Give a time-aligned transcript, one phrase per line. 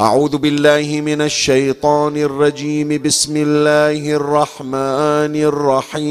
[0.00, 3.02] أعوذ بالله من الشيطان الرجيم.
[3.02, 6.06] بسم الله الرحمن الرحيم.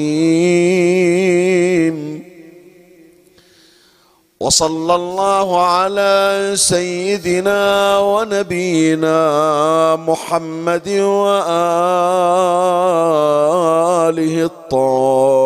[4.39, 9.19] وصلى الله على سيدنا ونبينا
[9.95, 11.45] محمد وآله
[14.50, 15.45] الطاهرين.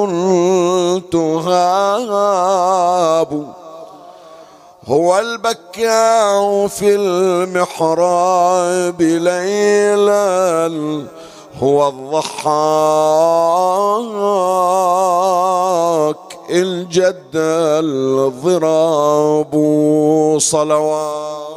[1.11, 3.33] تهاب.
[4.89, 10.69] هو البكاء في المحراب ليلا
[11.63, 12.29] هو الضحاك
[16.51, 17.31] الجد
[18.55, 19.53] الضراب
[20.39, 21.49] صلوات.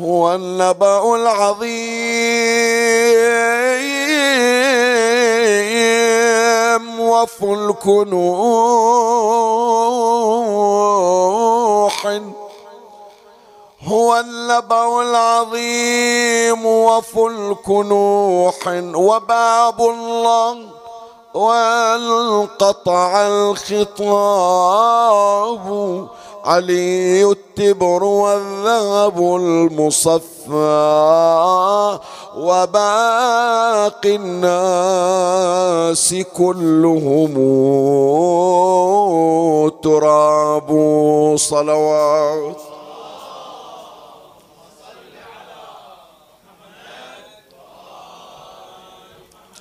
[0.00, 1.70] هو النبأ العظيم
[7.00, 8.40] وفلك نوح
[13.90, 18.54] هو النبأ العظيم وفلك نوح
[18.94, 20.56] وباب الله
[21.34, 24.80] وانقطع الخطاب
[26.44, 30.50] علي التبر والذهب المصفى
[32.36, 37.34] وباقي الناس كلهم
[39.82, 40.70] تراب
[41.36, 42.69] صلوات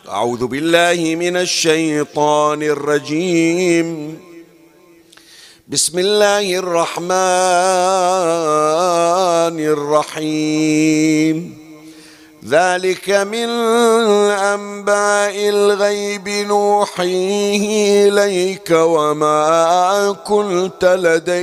[0.10, 4.20] أعوذ بالله من الشيطان الرجيم.
[5.68, 7.10] بسم الله الرحمن
[9.60, 11.58] الرحيم.
[12.50, 13.50] ذلك من
[14.30, 17.64] أنباء الغيب نوحيه
[18.10, 21.40] إليك وما كنت لديهم.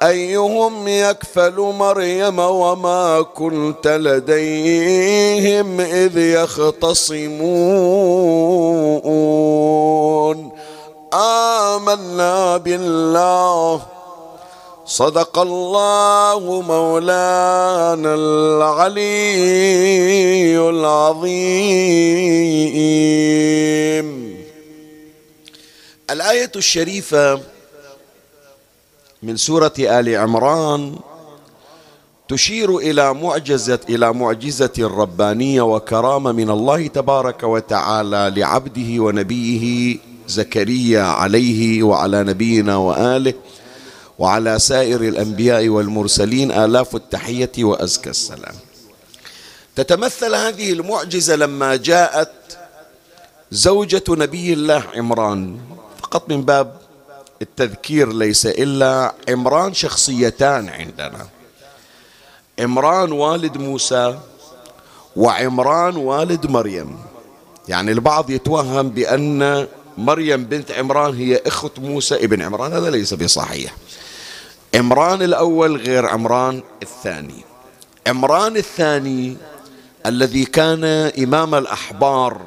[0.03, 7.25] ايهم يكفل مريم وما كنت لديهم اذ يختصمون.
[11.15, 13.81] آمنا بالله
[14.87, 19.01] صدق الله مولانا العلي
[20.69, 21.65] العظيم.
[26.11, 27.41] الآية الشريفة
[29.23, 30.97] من سورة آل عمران
[32.29, 39.97] تشير إلى معجزة إلى معجزة ربانية وكرامة من الله تبارك وتعالى لعبده ونبيه
[40.29, 43.35] زكريا عليه وعلى نبينا وآله.
[44.19, 48.55] وعلى سائر الأنبياء والمرسلين آلاف التحية وأزكى السلام.
[49.77, 52.33] تتمثل هذه المعجزة لما جاءت
[53.51, 55.59] زوجة نبي الله عمران.
[56.03, 56.77] فقط من باب
[57.43, 61.27] التذكير ليس إلا عمران شخصيتان عندنا.
[62.59, 64.19] عمران والد موسى
[65.17, 66.99] وعمران والد مريم.
[67.69, 69.67] يعني البعض يتوهم بأن
[69.99, 72.73] مريم بنت عمران هي أخت موسى ابن عمران.
[72.73, 73.75] هذا ليس بصحيح.
[74.75, 77.45] عمران الأول غير عمران الثاني.
[78.07, 79.37] عمران الثاني
[80.07, 80.85] الذي كان
[81.19, 82.41] إمام الأحبار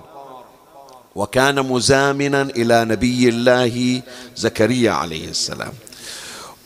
[1.15, 4.01] وكان مزامنا إلى نبي الله
[4.35, 5.74] زكريا عليه السلام.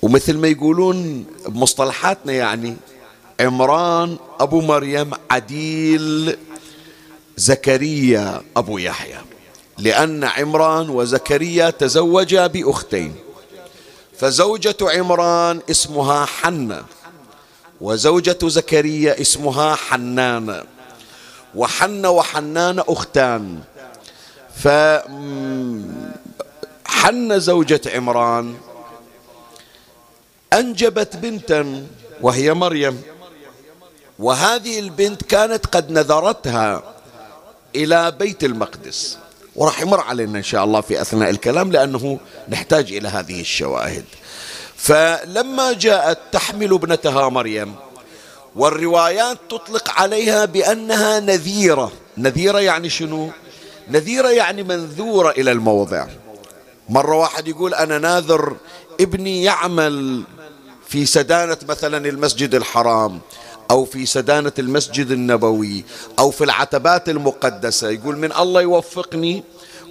[0.02, 2.76] ومثل ما يقولون بمصطلحاتنا يعني
[3.40, 6.38] عمران أبو مريم عديل
[7.38, 9.18] زكريا أبو يحيى.
[9.78, 13.16] لأن عمران وزكريا تزوجا بأختين.
[14.22, 16.84] فزوجة عمران اسمها حنة
[17.82, 20.64] وزوجة زكريا اسمها حنان
[21.56, 23.60] وحنة وحنان أختان.
[24.56, 24.98] فحنة
[27.38, 28.58] زوجة عمران
[30.54, 31.88] أنجبت بنتا
[32.22, 33.02] وهي مريم.
[34.20, 36.84] وهذه البنت كانت قد نذرتها
[37.76, 39.18] إلى بيت المقدس.
[39.56, 42.20] وراح يمر علينا إن شاء الله في أثناء الكلام لأنه
[42.50, 44.06] نحتاج إلى هذه الشواهد.
[44.76, 47.76] فلما جاءت تحمل ابنتها مريم
[48.56, 51.92] والروايات تطلق عليها بأنها نذيرة.
[52.18, 53.30] نذيرة يعني شنو؟
[53.90, 56.08] نذيرة يعني منذورة إلى الموضع.
[56.90, 58.56] مرة واحد يقول أنا ناذر
[59.02, 60.24] ابني يعمل
[60.88, 63.20] في سدانة مثلا المسجد الحرام.
[63.72, 65.84] أو في سدانة المسجد النبوي
[66.20, 67.90] أو في العتبات المقدسة.
[67.90, 69.44] يقول من الله يوفقني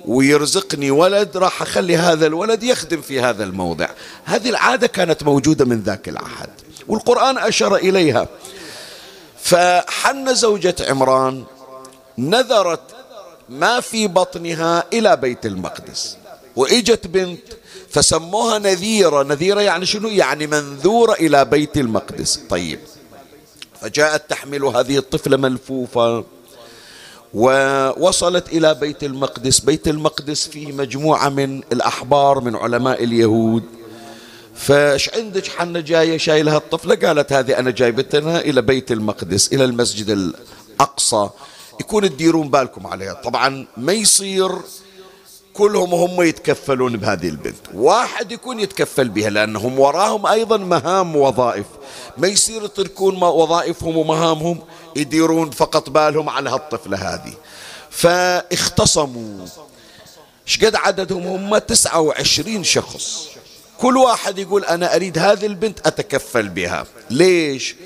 [0.05, 3.89] ويرزقني ولد راح أخلي هذا الولد يخدم في هذا الموضع.
[4.25, 6.51] هذه العادة كانت موجودة من ذاك العهد
[6.89, 8.29] والقرآن أشار إليها.
[9.43, 11.45] فحن زوجة عمران
[12.19, 12.81] نذرت
[13.49, 16.17] ما في بطنها إلى بيت المقدس.
[16.57, 17.43] وإجت بنت
[17.91, 19.23] فسموها نذيرة.
[19.23, 22.41] نذيرة يعني شنو؟ يعني منذورة إلى بيت المقدس.
[22.51, 22.79] طيب.
[23.81, 26.25] فجاءت تحمل هذه الطفلة ملفوفة
[27.35, 29.61] ووصلت إلى بيت المقدس.
[29.61, 33.63] بيت المقدس فيه مجموعة من الأحبار من علماء اليهود.
[34.55, 40.11] فايش عندك حنا جاية شايلها الطفلة قالت هذه أنا جايبتنا إلى بيت المقدس إلى المسجد
[40.11, 41.29] الأقصى.
[41.81, 43.13] يكون تديرون بالكم عليها.
[43.13, 44.51] طبعا ما يصير
[45.55, 47.57] كلهم هم يتكفلون بهذه البنت.
[47.75, 51.67] واحد يكون يتكفل بها لأنهم وراهم أيضا مهام وظائف
[52.19, 54.59] ما يصير يتركون وظائفهم ومهامهم
[54.97, 57.35] يديرون فقط بالهم على هالطفلة هذه.
[57.91, 59.47] فاختصموا.
[60.47, 63.29] شقد عددهم هم تسعة وعشرين شخص.
[63.79, 66.87] كل واحد يقول أنا أريد هذه البنت أتكفل بها.
[67.11, 67.77] ليش؟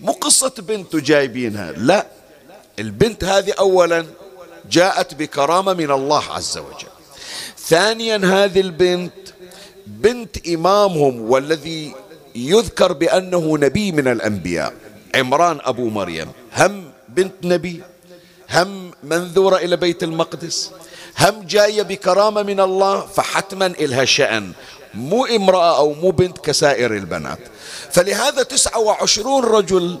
[0.00, 1.72] مو قصة بنت جايبينها.
[1.72, 2.06] لا.
[2.78, 4.06] البنت هذه أولا
[4.70, 6.97] جاءت بكرامة من الله عز وجل.
[7.68, 9.12] ثانيا هذه البنت
[9.86, 11.94] بنت إمامهم والذي
[12.34, 14.74] يذكر بأنه نبي من الأنبياء.
[15.14, 16.28] عمران أبو مريم.
[16.52, 17.82] هم بنت نبي
[18.50, 20.70] هم منذورة إلى بيت المقدس
[21.18, 24.52] هم جاية بكرامة من الله فحتما إلها شأن.
[24.94, 27.38] مو امرأة أو مو بنت كسائر البنات.
[27.90, 29.98] فلهذا تسعة وعشرون رجل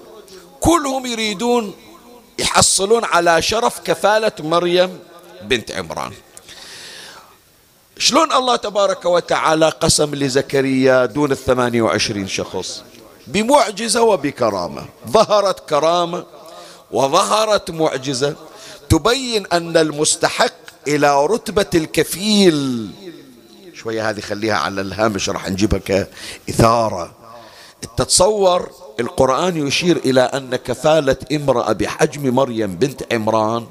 [0.60, 1.74] كلهم يريدون
[2.38, 4.98] يحصلون على شرف كفالة مريم
[5.42, 6.12] بنت عمران.
[7.98, 12.82] شلون الله تبارك وتعالى قسم لزكريا دون الثمانية وعشرين شخص؟
[13.26, 14.86] بمعجزة وبكرامة.
[15.08, 16.24] ظهرت كرامة
[16.90, 18.34] وظهرت معجزة
[18.88, 20.52] تبين أن المستحق
[20.88, 22.88] إلى رتبة الكفيل.
[23.74, 27.12] شوية هذه خليها على الهامش راح نجيبها كإثارة
[27.82, 33.66] تتصور القرآن يشير إلى أن كفالة امرأة بحجم مريم بنت عمران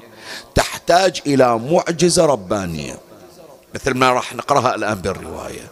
[0.54, 3.07] تحتاج إلى معجزة ربانية.
[3.78, 5.70] مثل ما راح نقرأها الآن بالرواية.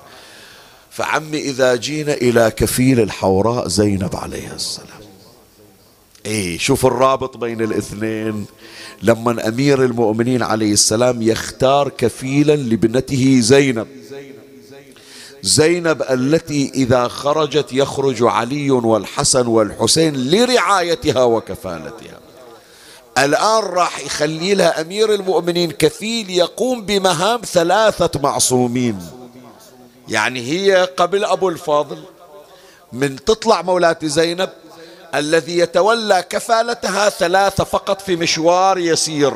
[0.90, 4.86] فعمي إذا جينا إلى كفيل الحوراء زينب عليها السلام.
[6.26, 8.46] اي شوف الرابط بين الاثنين.
[9.02, 13.86] لما أمير المؤمنين عليه السلام يختار كفيلا لابنته زينب.
[15.42, 22.25] زينب التي إذا خرجت يخرج علي والحسن والحسين لرعايتها وكفالتها.
[23.18, 28.98] الآن راح يخلي لها أمير المؤمنين كفيل يقوم بمهام ثلاثة معصومين.
[30.08, 32.04] يعني هي قبل أبو الفاضل
[32.92, 34.50] من تطلع مولاتي زينب
[35.14, 39.34] الذي يتولى كفالتها ثلاثة فقط في مشوار يسير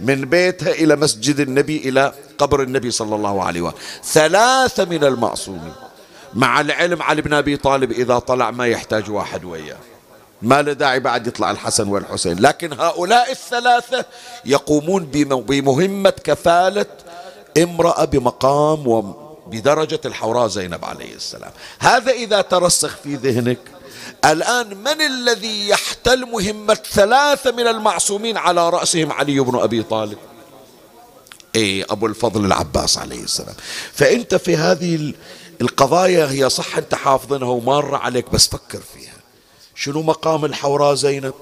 [0.00, 5.72] من بيتها إلى مسجد النبي إلى قبر النبي صلى الله عليه وسلم ثلاثة من المعصومين.
[6.34, 9.76] مع العلم علي بن أبي طالب إذا طلع ما يحتاج واحد وياه.
[10.42, 12.38] ما له داعي بعد يطلع الحسن والحسين.
[12.38, 14.04] لكن هؤلاء الثلاثة
[14.44, 16.86] يقومون بمهمة كفالة
[17.58, 21.50] امرأة بمقام وبدرجة الحوراء زينب عليه السلام.
[21.78, 23.58] هذا إذا ترسخ في ذهنك
[24.24, 30.18] الآن من الذي يحتل مهمة ثلاثة من المعصومين على رأسهم علي بن أبي طالب؟
[31.56, 33.54] اي أبو الفضل العباس عليه السلام.
[33.92, 35.14] فأنت في هذه
[35.60, 39.15] القضايا هي صح أنت حافظنها ومارة عليك بس فكر فيها.
[39.76, 41.34] شنو مقام الحوراء زينب؟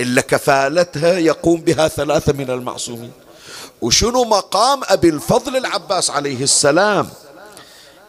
[0.00, 3.12] إلا كفالتها يقوم بها ثلاثة من المعصومين.
[3.82, 7.10] وشنو مقام أبي الفضل العباس عليه السلام؟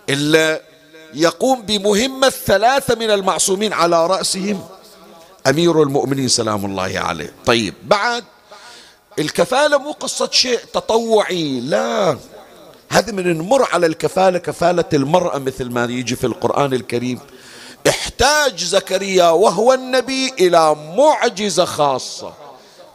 [0.10, 0.62] إلا
[1.14, 4.68] يقوم بمهمة ثلاثة من المعصومين على رأسهم.
[5.48, 7.34] أمير المؤمنين سلام الله عليه.
[7.46, 8.24] طيب بعد
[9.20, 12.18] الكفالة مو قصة شيء تطوعي لا.
[12.90, 17.20] هذا من نمر على الكفالة كفالة المرأة مثل ما يجي في القرآن الكريم.
[18.22, 22.34] احتاج زكريا وهو النبي إلى معجزة خاصة.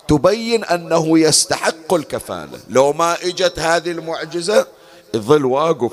[0.09, 2.59] تبين أنه يستحق الكفالة.
[2.69, 4.67] لو ما إجت هذه المعجزة
[5.15, 5.93] يظل واقف.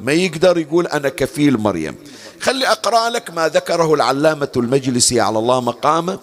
[0.00, 1.96] ما يقدر يقول أنا كفيل مريم.
[2.40, 6.18] خلي أقرأ لك ما ذكره العلامة المجلسي على الله مقامه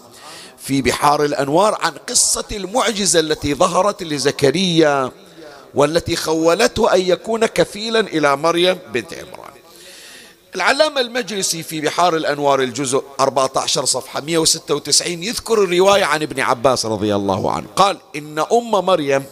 [0.58, 5.12] في بحار الأنوار عن قصة المعجزة التي ظهرت لزكريا
[5.76, 9.51] والتي خولته أن يكون كفيلا إلى مريم بنت عمران.
[10.56, 17.16] العلامة المجلسي في بحار الأنوار الجزء 14 صفحة 196 يذكر الرواية عن ابن عباس رضي
[17.16, 17.68] الله عنه.
[17.76, 19.24] قال إن أم مريم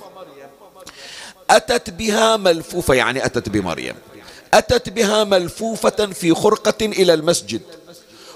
[1.50, 2.94] أتت بها ملفوفة.
[2.94, 3.96] يعني أتت بمريم.
[4.54, 7.62] أتت بها ملفوفة في خرقة إلى المسجد.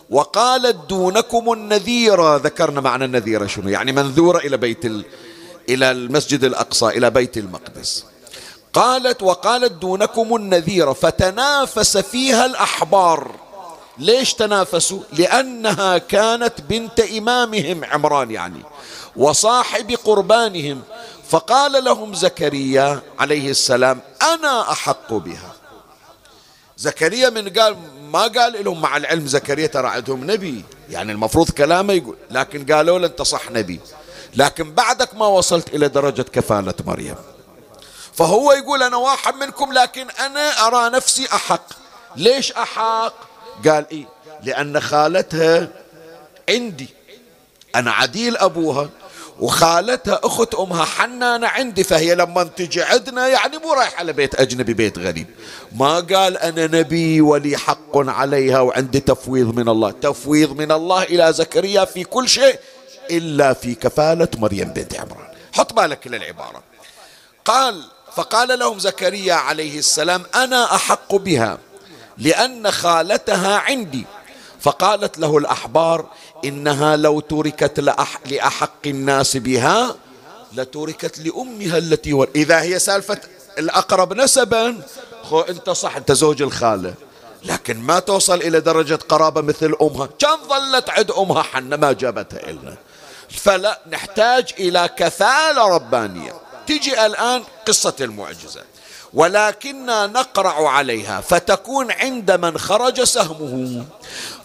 [0.09, 2.35] وقالت دونكم النذير.
[2.37, 5.05] ذكرنا معنى النذير شنو؟ يعني منذورة إلى بيت ال...
[5.69, 8.05] إلى المسجد الأقصى إلى بيت المقدس.
[8.73, 13.31] قالت وقالت دونكم النذير فتنافس فيها الأحبار.
[13.97, 18.59] ليش تنافسوا؟ لأنها كانت بنت إمامهم عمران يعني
[19.15, 20.81] وصاحب قربانهم.
[21.29, 25.53] فقال لهم زكريا عليه السلام أنا أحق بها.
[26.77, 27.77] زكريا من قال
[28.11, 30.63] ما قال لهم مع العلم زكريا ترى عندهم نبي.
[30.89, 33.79] يعني المفروض كلامه يقول لكن قالوا له انت صح نبي.
[34.35, 37.15] لكن بعدك ما وصلت إلى درجة كفالة مريم.
[38.15, 41.67] فهو يقول أنا واحد منكم لكن أنا أرى نفسي أحق.
[42.15, 43.13] ليش أحق؟
[43.67, 44.05] قال إيه؟
[44.43, 45.67] لأن خالتها
[46.49, 46.89] عندي.
[47.75, 48.89] أنا عديل أبوها
[49.39, 54.73] وخالتها أخت أمها حنانة عندي فهي لما تجي عندنا يعني مو رايحة على بيت أجنبي
[54.73, 55.27] بيت غريب.
[55.71, 59.91] ما قال أنا نبي ولي حق عليها وعندي تفويض من الله.
[59.91, 62.59] تفويض من الله إلى زكريا في كل شيء
[63.11, 65.33] إلا في كفالة مريم بنت عمران.
[65.53, 66.63] حط بالك للعبارة.
[67.45, 67.83] قال
[68.15, 71.57] فقال لهم زكريا عليه السلام أنا أحق بها
[72.17, 74.05] لأن خالتها عندي.
[74.59, 76.05] فقالت له الأحبار
[76.45, 77.79] إنها لو تركت
[78.25, 79.95] لأحق الناس بها
[80.53, 82.29] لتركت لأمها التي ور...
[82.35, 83.17] إذا هي سالفة
[83.57, 84.81] الأقرب نسبا
[85.23, 86.93] خو أنت صح أنت زوج الخالة.
[87.43, 90.09] لكن ما توصل إلى درجة قرابة مثل أمها.
[90.19, 92.75] كان ظلت عند أمها حنة ما جابتها إلنا.
[93.29, 96.42] فلا نحتاج إلى كفالة ربانية.
[96.67, 98.63] تجي الآن قصة المعجزة.
[99.13, 101.21] ولكننا نقرع عليها.
[101.21, 103.85] فتكون عند من خرج سهمه.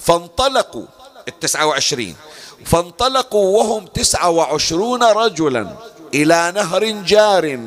[0.01, 0.87] فانطلقوا.
[1.29, 2.17] التسعة وعشرين.
[2.65, 5.77] فانطلقوا وهم تسعة وعشرون رجلا
[6.15, 7.61] إلى نهر جار.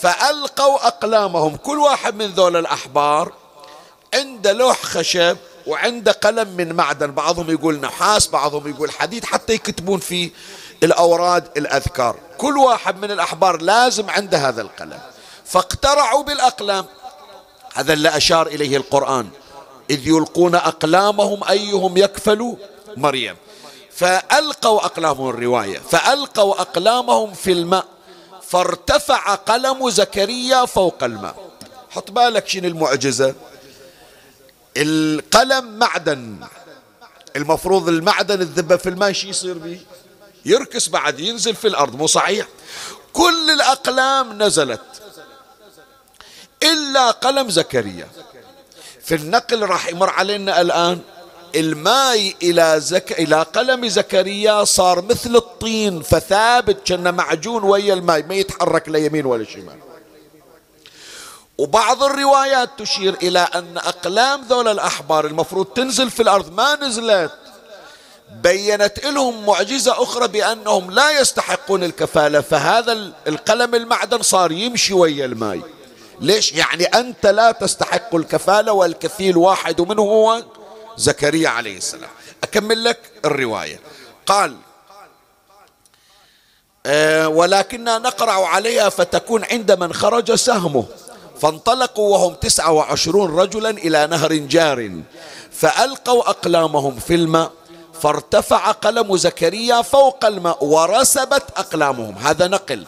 [0.00, 1.56] فألقوا أقلامهم.
[1.56, 3.32] كل واحد من ذول الأحبار
[4.14, 7.10] عند لوح خشب وعند قلم من معدن.
[7.10, 10.30] بعضهم يقول نحاس بعضهم يقول حديد حتى يكتبون فيه
[10.82, 12.16] الأوراد الأذكار.
[12.38, 15.00] كل واحد من الأحبار لازم عنده هذا القلم.
[15.44, 16.86] فاقترعوا بالأقلام.
[17.74, 19.28] هذا اللي أشار إليه القرآن.
[19.90, 22.56] إذ يلقون أقلامهم أيهم يكفل؟
[22.96, 23.36] مريم.
[23.90, 25.78] فألقوا أقلامهم الرواية.
[25.78, 27.84] فألقوا أقلامهم في الماء.
[28.42, 31.36] فارتفع قلم زكريا فوق الماء.
[31.90, 33.34] حط بالك شنو المعجزة؟
[34.76, 36.46] القلم معدن.
[37.36, 39.80] المفروض المعدن الذبة في الماء شو يصير به؟
[40.44, 42.46] يركس بعد ينزل في الأرض مو صحيح؟
[43.12, 44.80] كل الأقلام نزلت
[46.62, 48.08] إلا قلم زكريا.
[49.04, 51.00] في النقل راح يمر علينا الآن
[51.54, 53.12] الماء إلى زك...
[53.12, 59.26] إلى قلم زكريا صار مثل الطين فثابت كأنه معجون ويا الماء ما يتحرك لا يمين
[59.26, 59.78] ولا شمال.
[61.58, 67.32] وبعض الروايات تشير إلى أن أقلام ذول الأحبار المفروض تنزل في الأرض ما نزلت.
[68.32, 72.92] بينت لهم معجزة أخرى بأنهم لا يستحقون الكفالة فهذا
[73.26, 75.60] القلم المعدن صار يمشي ويا الماء
[76.20, 80.42] ليش؟ يعني أنت لا تستحق الكفالة والكفيل واحد منه هو
[80.96, 82.10] زكريا عليه السلام.
[82.42, 83.80] أكمل لك الرواية.
[84.26, 84.56] قال
[86.86, 90.84] أه ولكننا نقرع عليها فتكون عند من خرج سهمه.
[91.40, 94.90] فانطلقوا وهم تسعة وعشرون رجلا إلى نهر جار
[95.52, 97.52] فألقوا أقلامهم في الماء.
[98.02, 102.14] فارتفع قلم زكريا فوق الماء ورسبت أقلامهم.
[102.18, 102.84] هذا نقل.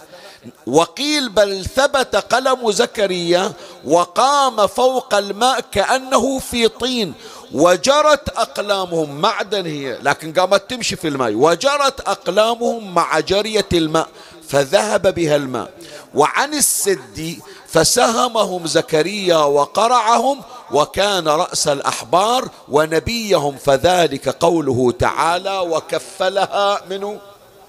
[0.66, 3.52] وقيل بل ثبت قلم زكريا
[3.84, 7.14] وقام فوق الماء كأنه في طين.
[7.52, 11.32] وجرت أقلامهم معدن هي لكن قامت تمشي في الماء.
[11.32, 14.08] وجرت أقلامهم مع جرية الماء.
[14.48, 15.70] فذهب بها الماء.
[16.14, 17.38] وعن السد
[17.74, 20.40] فسهمهم زكريا وقرعهم
[20.70, 27.20] وكان رأس الأحبار ونبيهم فذلك قوله تعالى وكفلها منه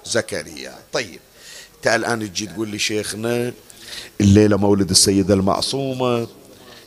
[0.06, 0.74] زكريا.
[0.94, 1.20] طيب
[1.76, 3.54] انت الآن تجي تقول لي شيخنا
[4.22, 6.28] الليلة مولد السيدة المعصومة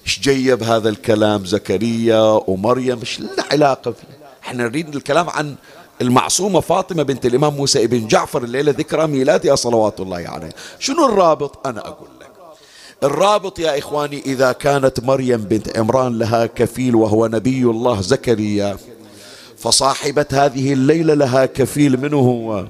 [0.07, 5.55] إيش جيب هذا الكلام زكريا ومريم؟ إيش له علاقة فيه؟ إحنا نريد الكلام عن
[6.01, 10.27] المعصومة فاطمة بنت الإمام موسى ابن جعفر الليلة ذكرى ميلادها صلوات الله عليه.
[10.27, 10.55] يعني.
[10.79, 12.18] شنو الرابط؟ أنا أقول.
[13.03, 18.77] الرابط يا إخواني إذا كانت مريم بنت عمران لها كفيل وهو نبي الله زكريا
[19.59, 22.65] فصاحبة هذه الليلة لها كفيل منه هو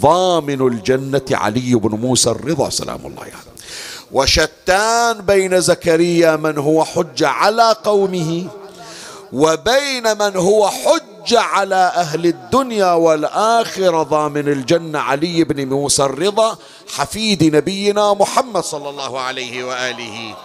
[0.00, 3.44] ضامن الجنة علي بن موسى الرضا سلام الله عليه يعني.
[4.12, 8.46] وشتان بين زكريا من هو حجة على قومه
[9.32, 14.98] وبين من هو حجة على أهل الدنيا والآخرة ضامن الجنة.
[14.98, 16.58] علي بن موسى الرضا
[16.88, 20.36] حفيد نبينا محمد صلى الله عليه وآله.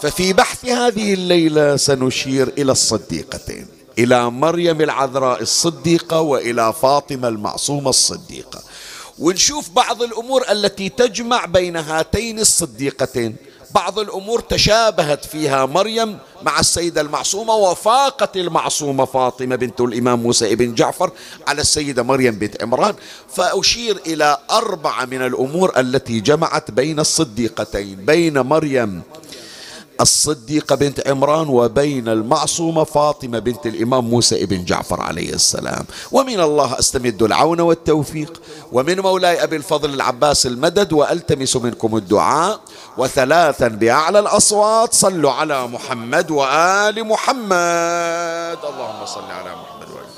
[0.00, 3.66] ففي بحث هذه الليلة سنشير إلى الصديقتين
[3.98, 8.62] إلى مريم العذراء الصديقة وإلى فاطمة المعصومة الصديقة.
[9.18, 13.36] ونشوف بعض الأمور التي تجمع بين هاتين الصديقتين.
[13.74, 20.74] بعض الأمور تشابهت فيها مريم مع السيدة المعصومة وفاقت المعصومة فاطمة بنت الإمام موسى بن
[20.74, 21.10] جعفر
[21.46, 22.94] على السيدة مريم بنت عمران.
[23.34, 29.02] فأشير إلى أربعة من الأمور التي جمعت بين الصديقتين بين مريم
[30.04, 35.84] الصديقة بنت عمران وبين المعصومة فاطمة بنت الإمام موسى بن جعفر عليه السلام.
[36.12, 38.32] ومن الله أستمد العون والتوفيق.
[38.72, 42.60] ومن مولاي أبي الفضل العباس المدد وألتمس منكم الدعاء.
[42.98, 48.58] وثلاثا بأعلى الأصوات صلوا على محمد وآل محمد.
[48.70, 50.13] اللهم صل على محمد وآل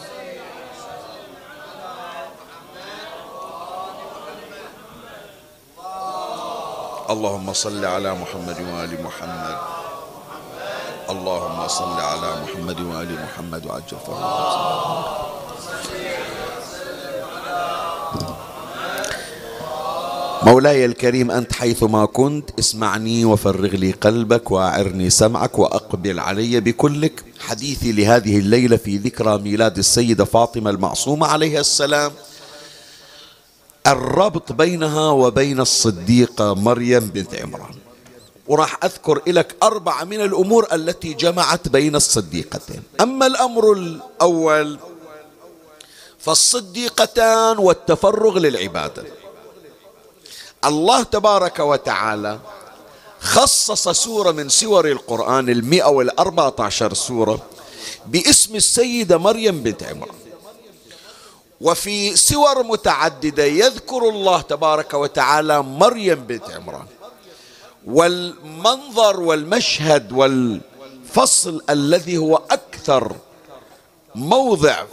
[7.11, 9.57] اللهم صل على محمد وآل محمد.
[11.11, 15.27] اللهم صل على محمد وآل محمد وعجل فرجهم
[20.43, 27.25] مولاي الكريم أنت حيثما كنت اسمعني وفرغ لي قلبك وأعرني سمعك وأقبل علي بكلك.
[27.41, 32.13] حديثي لهذه الليلة في ذكرى ميلاد السيدة فاطمة المعصومة عليها السلام.
[33.87, 37.75] الربط بينها وبين الصديقة مريم بنت عمران.
[38.49, 42.83] وراح أذكر لك أربعة من الأمور التي جمعت بين الصديقتين.
[43.01, 44.79] أما الأمر الأول
[46.19, 49.05] فالصديقتان والتفرغ للعبادة.
[50.65, 52.39] الله تبارك وتعالى
[53.21, 57.43] خصص سورة من سور القرآن المئة والأربعة عشر سورة
[58.07, 60.26] باسم السيدة مريم بنت عمران.
[61.61, 66.87] وفي سور متعددة يذكر الله تبارك وتعالى مريم بنت عمران.
[67.87, 73.13] والمنظر والمشهد والفصل الذي هو أكثر
[74.15, 74.85] موضع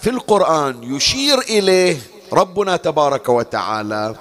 [0.00, 1.98] في القرآن يشير إليه
[2.32, 4.14] ربنا تبارك وتعالى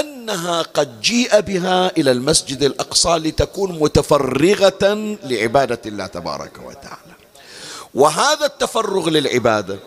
[0.00, 7.14] أنها قد جيء بها إلى المسجد الأقصى لتكون متفرغة لعبادة الله تبارك وتعالى.
[7.94, 9.78] وهذا التفرغ للعبادة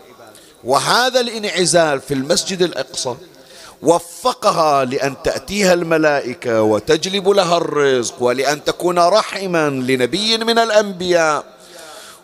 [0.64, 3.14] وهذا الانعزال في المسجد الأقصى
[3.82, 11.44] وفقها لأن تأتيها الملائكة وتجلب لها الرزق ولأن تكون رحما لنبي من الأنبياء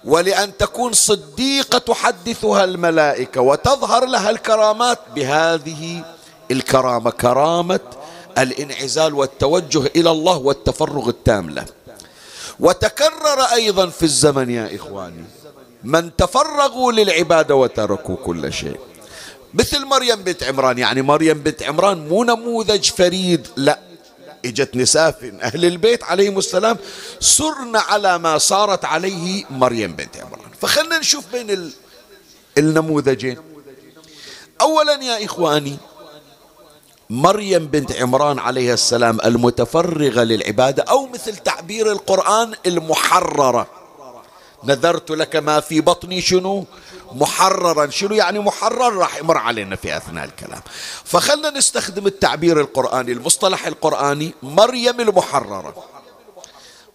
[0.04, 4.98] ولأن تكون صديقة تحدثها الملائكة وتظهر لها الكرامات.
[5.14, 6.04] بهذه
[6.50, 7.80] الكرامة كرامة
[8.38, 11.64] الانعزال والتوجه إلى الله والتفرغ التام له.
[12.60, 15.24] وتكرر أيضا في الزمن يا إخواني.
[15.84, 18.78] من تفرغوا للعبادة وتركوا كل شيء.
[19.54, 23.78] مثل مريم بنت عمران يعني مريم بنت عمران مو نموذج فريد لا.
[24.44, 26.76] إجت نساء من أهل البيت عليهم السلام
[27.20, 30.50] سرن على ما صارت عليه مريم بنت عمران.
[30.60, 31.72] فخلنا نشوف بين
[32.58, 33.38] النموذجين.
[34.60, 35.76] اولا يا إخواني
[37.10, 43.83] مريم بنت عمران عليها السلام المتفرغة للعبادة أو مثل تعبير القرآن المحررة.
[44.66, 46.64] نذرت لك ما في بطني شنو؟
[47.12, 47.90] محررا.
[47.90, 50.60] شنو يعني محرر؟ راح يمر علينا في أثناء الكلام.
[51.04, 55.74] فخلنا نستخدم التعبير القرآني المصطلح القرآني مريم المحررة.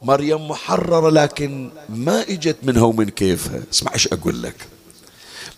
[0.01, 3.60] مريم محررة لكن ما إجت منها ومن كيفها.
[3.73, 4.55] اسمع إيش أقول لك.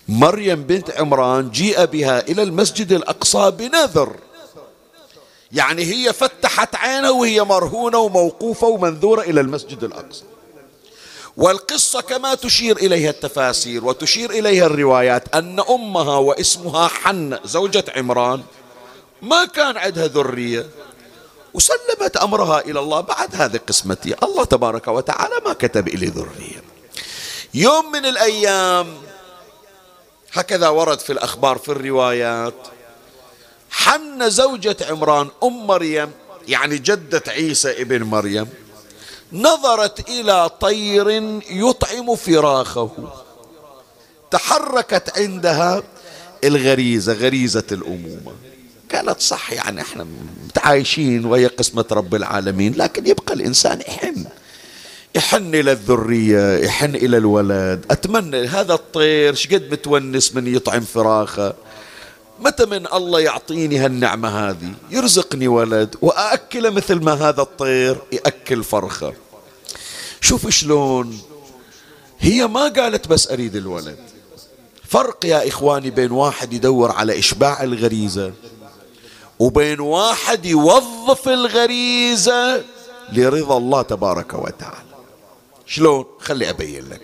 [0.08, 4.16] مريم بنت عمران جيء بها إلى المسجد الأقصى بنذر.
[5.52, 10.24] يعني هي فتحت عينها وهي مرهونة وموقوفة ومنذورة إلى المسجد الأقصى.
[11.42, 18.44] والقصة كما تشير إليها التفاسير وتشير إليها الروايات أن أمها واسمها حنة زوجة عمران
[19.22, 20.66] ما كان عندها ذرية
[21.54, 24.16] وسلمت أمرها إلى الله بعد هذه قسمتي.
[24.24, 26.64] الله تبارك وتعالى ما كتب إلي ذرية.
[27.54, 28.98] يوم من الأيام
[30.34, 32.68] هكذا ورد في الأخبار في الروايات
[33.72, 36.12] حن زوجة عمران أم مريم
[36.48, 38.50] يعني جدة عيسى ابن مريم
[39.34, 41.10] نظرت إلى طير
[41.52, 42.90] يطعم فراخه.
[44.32, 45.84] تحركت عندها
[46.44, 48.34] الغريزة غريزة الأمومة.
[48.94, 50.08] قالت صح يعني إحنا
[50.46, 54.26] متعايشين وهي قسمة رب العالمين لكن يبقى الإنسان يحن.
[55.16, 57.86] يحن إلى الذرية يحن إلى الولد.
[57.92, 61.54] أتمنى هذا الطير شقد متونس من يطعم فراخه؟
[62.42, 69.14] متى من الله يعطيني هالنعمة هذه؟ يرزقني ولد وأأكله مثل ما هذا الطير يأكل فرخة.
[70.22, 71.22] شوف شلون.
[72.20, 74.00] هي ما قالت بس أريد الولد.
[74.90, 78.34] فرق يا إخواني بين واحد يدور على إشباع الغريزة
[79.40, 82.64] وبين واحد يوظف الغريزة
[83.14, 84.92] لرضا الله تبارك وتعالى.
[85.66, 87.02] شلون؟ خلي أبين لك.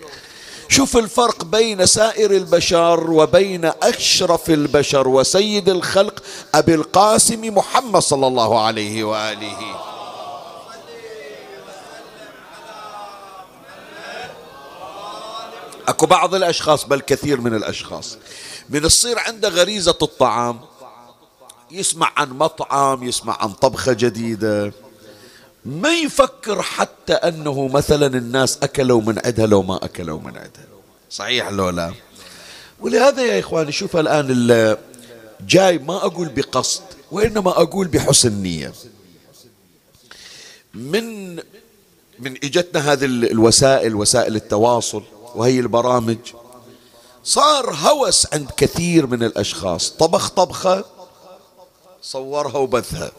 [0.68, 6.22] شوف الفرق بين سائر البشر وبين أشرف البشر وسيد الخلق
[6.54, 9.76] أبي القاسم محمد صلى الله عليه وآله.
[15.88, 18.18] أكو بعض الأشخاص بل كثير من الأشخاص
[18.68, 20.60] من تصير عنده غريزة الطعام
[21.70, 24.72] يسمع عن مطعم يسمع عن طبخة جديدة
[25.64, 30.66] ما يفكر حتى أنه مثلا الناس أكلوا من عندها لو ما أكلوا من عندها
[31.10, 31.92] صحيح لو لا؟
[32.80, 34.76] ولهذا يا إخواني شوف الآن
[35.46, 38.72] جاي ما أقول بقصد وإنما أقول بحسن نية.
[40.74, 41.36] من
[42.18, 45.02] من إجتنا هذه الوسائل وسائل التواصل
[45.34, 46.18] وهي البرامج
[47.24, 49.90] صار هوس عند كثير من الأشخاص.
[49.90, 50.84] طبخ طبخة
[52.02, 53.12] صورها وبثها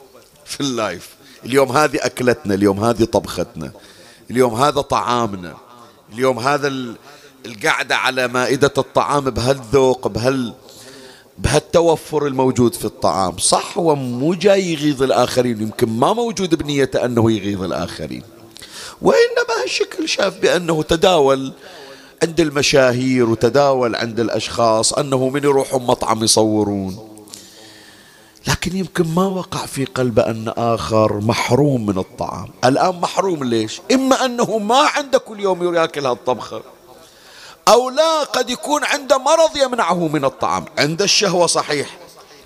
[0.45, 1.19] في اللايف.
[1.45, 3.71] اليوم هذه أكلتنا اليوم هذه طبختنا
[4.32, 5.58] اليوم هذا طعامنا
[6.13, 6.95] اليوم هذا
[7.45, 10.54] القعدة على مائدة الطعام بهالذوق بهال
[11.38, 13.38] بهالتوفر الموجود في الطعام.
[13.38, 18.23] صح هو مو جاي يغيظ الآخرين يمكن ما موجود بنيته أنه يغيظ الآخرين.
[19.02, 21.54] وإنما هالشكل شاف بأنه تداول
[22.23, 27.09] عند المشاهير وتداول عند الأشخاص أنه من يروحون مطعم يصورون.
[28.47, 32.47] لكن يمكن ما وقع في قلبه أن آخر محروم من الطعام.
[32.65, 36.62] الآن محروم ليش؟ إما أنه ما عنده كل يوم يأكل هالطبخة
[37.67, 40.65] أو لا قد يكون عنده مرض يمنعه من الطعام.
[40.78, 41.97] عنده الشهوة صحيح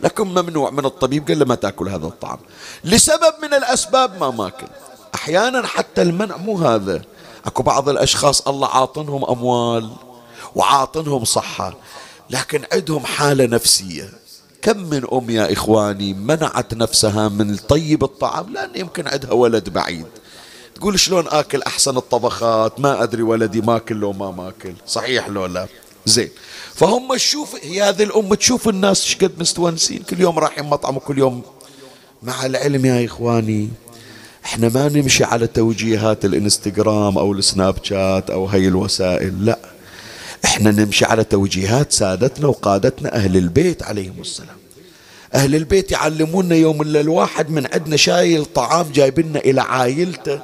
[0.01, 2.39] لكن ممنوع من الطبيب قال له ما تأكل هذا الطعام.
[2.84, 4.67] لسبب من الأسباب ما ماكل.
[5.15, 7.01] أحيانا حتى المنع مو هذا.
[7.45, 9.89] أكو بعض الأشخاص الله عاطنهم أموال
[10.56, 11.73] وعاطنهم صحة
[12.29, 14.23] لكن عندهم حالة نفسية.
[14.63, 20.06] كم من أم يا إخواني منعت نفسها من طيب الطعام؟ لأن يمكن عندها ولد بعيد.
[20.76, 24.73] تقول شلون آكل أحسن الطبخات؟ ما أدري ولدي ماكل لو ما ماكل.
[24.88, 25.67] صحيح لو لا.
[26.06, 26.30] زين.
[26.73, 30.04] فهم تشوف هي هذه الأم تشوف الناس شقد مستونسين.
[30.10, 31.41] كل يوم رايحين مطعم وكل يوم.
[32.23, 33.69] مع العلم يا إخواني
[34.45, 39.45] إحنا ما نمشي على توجيهات الإنستغرام أو السناب شات أو هي الوسائل.
[39.45, 39.73] لا.
[40.45, 44.58] إحنا نمشي على توجيهات سادتنا وقادتنا أهل البيت عليهم السلام.
[45.34, 50.41] أهل البيت يعلمونا يوم الا الواحد من عندنا شايل طعام جايبنا إلى عائلته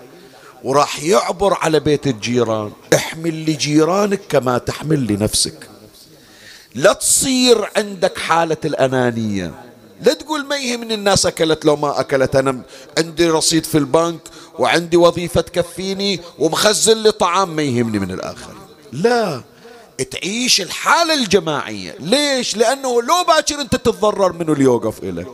[0.63, 2.71] وراح يعبر على بيت الجيران.
[2.93, 5.69] احمل لجيرانك كما تحمل لنفسك
[6.75, 9.53] لا تصير عندك حالة الأنانية.
[10.01, 12.35] لا تقول ما يهمني الناس أكلت لو ما أكلت.
[12.35, 12.62] أنا
[12.97, 14.19] عندي رصيد في البنك
[14.59, 18.53] وعندي وظيفة تكفيني ومخزن لي طعام ما يهمني من الآخر.
[18.91, 19.41] لا.
[20.03, 21.95] تعيش الحالة الجماعية.
[21.99, 25.27] ليش؟ لأنه لو باكر أنت تتضرر منه اللي يوقف إليك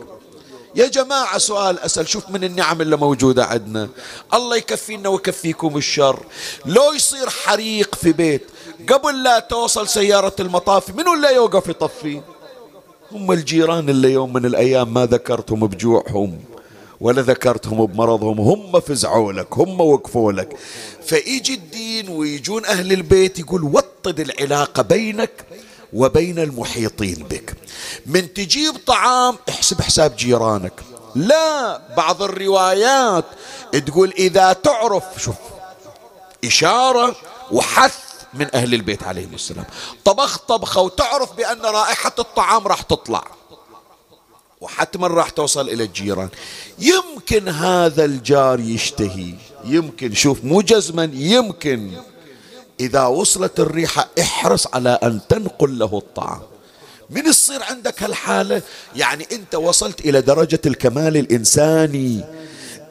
[0.74, 2.08] يا جماعة سؤال أسأل.
[2.08, 3.88] شوف من النعم اللي موجودة عندنا.
[4.34, 6.18] الله يكفينا ويكفيكم الشر.
[6.66, 8.46] لو يصير حريق في بيت
[8.88, 12.20] قبل لا توصل سيارة المطافي منو اللي يوقف يطفي؟
[13.12, 16.38] هم الجيران اللي يوم من الأيام ما ذكرتهم بجوعهم.
[17.00, 20.56] ولا ذكرتهم بمرضهم هم فزعوا لك هم وقفوا لك.
[21.06, 25.46] فيجي الدين ويجون أهل البيت يقول وطد العلاقة بينك
[25.92, 27.54] وبين المحيطين بك.
[28.06, 30.72] من تجيب طعام احسب حساب جيرانك.
[31.14, 33.24] لا بعض الروايات
[33.86, 35.34] تقول إذا تعرف شوف
[36.44, 37.16] إشارة
[37.52, 37.98] وحث
[38.34, 39.64] من أهل البيت عليهم السلام.
[40.04, 43.24] طبخ طبخة وتعرف بأن رائحة الطعام راح تطلع.
[44.60, 46.28] وحتما راح توصل إلى الجيران.
[46.78, 49.34] يمكن هذا الجار يشتهي.
[49.64, 51.92] يمكن شوف مو جزما يمكن.
[52.80, 56.40] إذا وصلت الريحة احرص على أن تنقل له الطعام.
[57.10, 58.62] من تصير عندك هالحالة؟
[58.96, 62.24] يعني أنت وصلت إلى درجة الكمال الإنساني.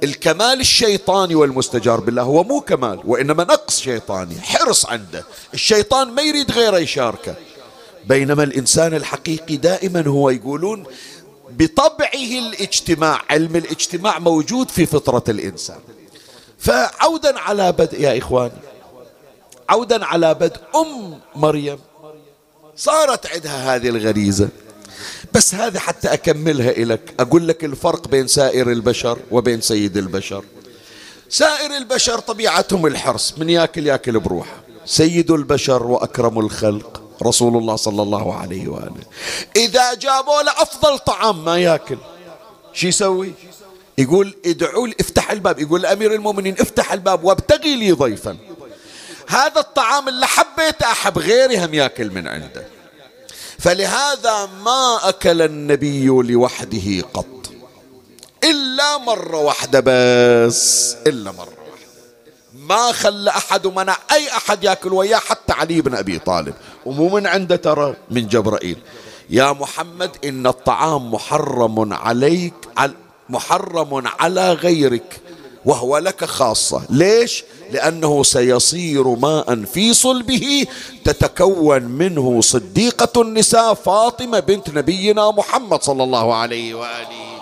[0.03, 2.21] الكمال الشيطاني والمستجار بالله.
[2.21, 4.41] هو مو كمال وإنما نقص شيطاني.
[4.41, 5.25] حرص عنده.
[5.53, 7.35] الشيطان ما يريد غيره يشاركه.
[8.05, 10.83] بينما الإنسان الحقيقي دائما هو يقولون
[11.57, 15.79] بطبعه الاجتماع علم الاجتماع موجود في فطرة الإنسان.
[16.59, 18.51] فعودا على بدء يا إخواني
[19.69, 21.77] عودا على بدء أم مريم
[22.75, 24.49] صارت عندها هذه الغريزة.
[25.33, 30.43] بس هذه حتى أكملها لك أقول لك الفرق بين سائر البشر وبين سيد البشر.
[31.29, 34.63] سائر البشر طبيعتهم الحرص من ياكل ياكل بروحه.
[34.85, 39.03] سيد البشر وأكرم الخلق رسول الله صلى الله عليه وآله
[39.55, 41.97] إذا جابوا له أفضل طعام ما ياكل
[42.73, 43.33] شو يسوي
[43.97, 48.37] يقول ادعوا افتح الباب يقول لأمير المؤمنين افتح الباب وابتغي لي ضيفا
[49.27, 52.67] هذا الطعام اللي حبيته أحب غيري هم ياكل من عنده
[53.59, 57.25] فلهذا ما أكل النبي لوحده قط
[58.43, 61.53] إلا مرة واحدة بس إلا مرة
[62.53, 66.53] ما خلى أحد ومنع أي أحد يأكل وياه حتى علي بن أبي طالب
[66.85, 68.77] ومو من عنده ترى من جبرائيل.
[69.29, 72.53] يا محمد إن الطعام محرم عليك
[73.29, 75.21] محرم على غيرك
[75.65, 76.81] وهو لك خاصة.
[76.89, 80.65] ليش؟ لأنه سيصير ماء في صلبه
[81.03, 87.34] تتكون منه صديقة النساء فاطمة بنت نبينا محمد صلى الله عليه وآله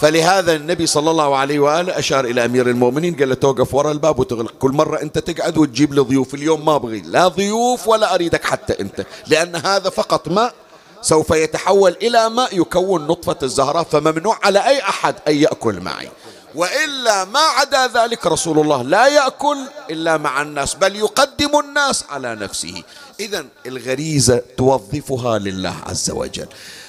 [0.00, 4.18] فلهذا النبي صلى الله عليه وآله أشار إلى أمير المؤمنين قال له توقف وراء الباب
[4.18, 4.52] وتغلق.
[4.58, 7.00] كل مرة أنت تقعد وتجيب لي ضيوف اليوم ما أبغي.
[7.00, 9.06] لا ضيوف ولا أريدك حتى أنت.
[9.26, 10.54] لأن هذا فقط ماء.
[11.02, 16.08] سوف يتحول إلى ماء يكون نطفة الزهراء فممنوع على أي أحد أن يأكل معي.
[16.54, 19.56] وإلا ما عدا ذلك رسول الله لا يأكل
[19.90, 22.82] إلا مع الناس بل يقدم الناس على نفسه.
[23.20, 26.46] إذا الغريزة توظفها لله عز وجل.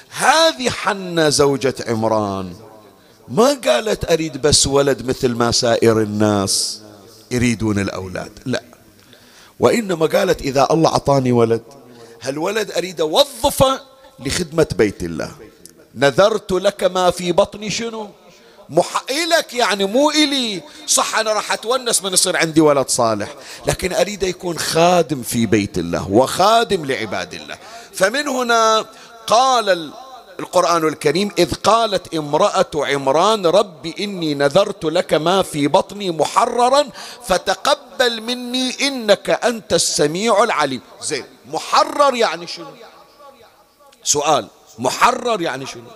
[0.10, 2.67] هذه حنة زوجة عمران.
[3.30, 6.82] ما قالت أريد بس ولد مثل ما سائر الناس
[7.32, 8.64] يريدون الأولاد؟ لا.
[9.60, 11.62] وإنما قالت إذا الله أعطاني ولد
[12.22, 13.82] هالولد أريد أوظفه
[14.20, 15.32] لخدمة بيت الله؟
[15.96, 18.10] نذرت لك ما في بطني شنو؟
[18.70, 19.04] مح...
[19.10, 20.62] إلك يعني مو إلي.
[20.88, 23.36] صح أنا راح أتونس من يصير عندي ولد صالح
[23.66, 27.58] لكن أريد يكون خادم في بيت الله وخادم لعباد الله.
[27.94, 28.86] فمن هنا
[29.28, 29.92] قال
[30.40, 36.90] القرآن الكريم إذ قالت امرأة عمران رب إني نذرت لك ما في بطني محررا
[37.24, 40.82] فتقبل مني إنك أنت السميع العليم.
[41.02, 42.68] زين محرر يعني شنو؟
[44.04, 44.48] سؤال
[44.80, 45.90] محرر يعني شنو؟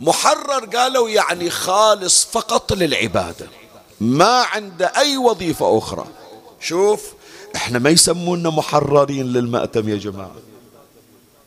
[0.00, 3.48] محرر قالوا يعني خالص فقط للعبادة
[4.00, 6.06] ما عنده أي وظيفة أخرى.
[6.60, 7.02] شوف
[7.56, 10.51] إحنا ما يسمونا محررين للمأتم يا جماعة.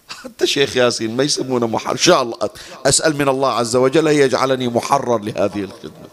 [0.10, 1.92] حتى شيخ ياسين ما يسمونه محرر.
[1.92, 2.38] إن شاء الله.
[2.86, 6.08] أسأل من الله عز وجل أن يجعلني محرر لهذه الخدمة.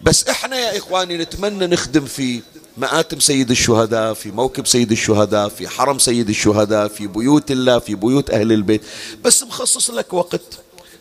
[0.00, 2.42] بس إحنا يا إخواني نتمنى نخدم في
[2.76, 7.94] مآتم سيد الشهداء في موكب سيد الشهداء في حرم سيد الشهداء في بيوت الله في
[7.94, 8.82] بيوت أهل البيت.
[9.24, 10.40] بس مخصص لك وقت.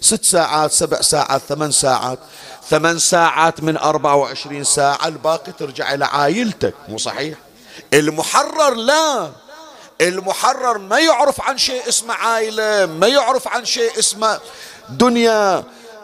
[0.01, 2.19] ست ساعات سبع ساعات ثمان ساعات.
[2.69, 5.07] ثمان ساعات من أربعة وعشرين ساعة.
[5.07, 6.73] الباقي ترجع إلى عائلتك.
[6.89, 7.37] مو صحيح؟
[7.93, 9.31] المحرر لا.
[10.01, 14.39] المحرر ما يعرف عن شيء اسمه عائلة ما يعرف عن شيء اسمه
[14.89, 15.63] دنيا.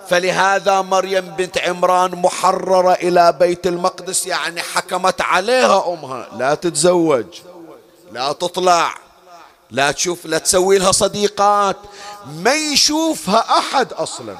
[0.09, 7.25] فلهذا مريم بنت عمران محررة إلى بيت المقدس يعني حكمت عليها أمها لا تتزوج
[8.11, 8.95] لا تطلع
[9.71, 11.77] لا تشوف لا تسوي لها صديقات
[12.35, 14.37] ما يشوفها أحد أصلا.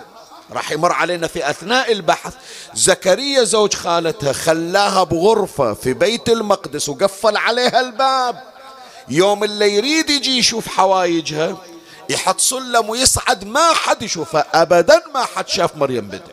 [0.51, 2.33] راح يمر علينا في أثناء البحث
[2.73, 8.43] زكريا زوج خالتها خلاها بغرفة في بيت المقدس وقفل عليها الباب.
[9.09, 11.57] يوم اللي يريد يجي يشوف حوايجها
[12.09, 16.23] يحط سلم ويصعد ما حد يشوفها أبدا ما حد شاف مريم بنت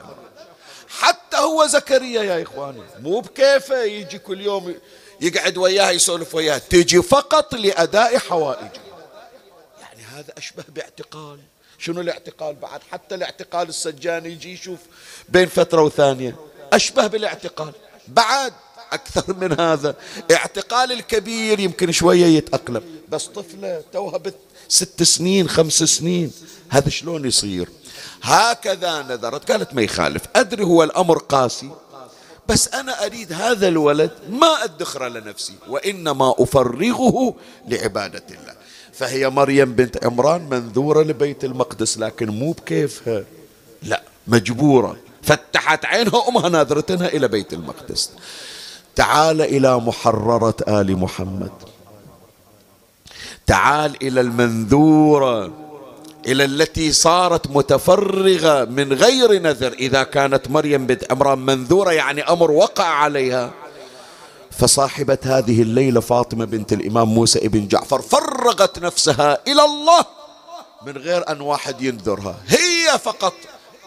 [1.01, 4.75] حتى هو زكريا يا إخواني مو بكيفه يجي كل يوم
[5.21, 8.81] يقعد وياها يسولف وياها تجي فقط لأداء حوائجه.
[9.81, 11.39] يعني هذا أشبه باعتقال.
[11.79, 14.79] شنو الاعتقال بعد؟ حتى الاعتقال السجان يجي يشوف
[15.29, 16.37] بين فترة وثانية.
[16.73, 17.73] أشبه بالاعتقال.
[18.09, 18.53] بعد
[18.93, 19.95] أكثر من هذا.
[20.31, 22.83] اعتقال الكبير يمكن شوية يتأقلم.
[23.09, 24.21] بس طفلة توها
[24.69, 26.33] ست سنين خمس سنين.
[26.69, 27.69] هذا شلون يصير؟
[28.23, 29.53] هكذا نذرت.
[29.53, 30.23] قالت ما يخالف.
[30.37, 31.71] أدري هو الأمر قاسي.
[32.49, 37.35] بس أنا أريد هذا الولد ما أدخر لنفسي وإنما أفرغه
[37.69, 38.55] لعبادة الله.
[38.93, 43.25] فهي مريم بنت عمران منذورة لبيت المقدس لكن مو بكيفها.
[43.83, 44.97] لا مجبورة.
[45.23, 48.11] فتحت عينها أمها ناظرتها إلى بيت المقدس.
[48.97, 51.53] تعال إلى محررة آل محمد.
[53.47, 55.53] تعال إلى المنذورة
[56.27, 59.73] إلى التي صارت متفرغة من غير نذر.
[59.73, 63.51] إذا كانت مريم بنت عمران منذورة يعني أمر وقع عليها.
[64.51, 70.05] فصاحبة هذه الليلة فاطمة بنت الإمام موسى ابن جعفر فرغت نفسها إلى الله
[70.87, 72.37] من غير أن واحد ينذرها.
[72.47, 73.35] هي فقط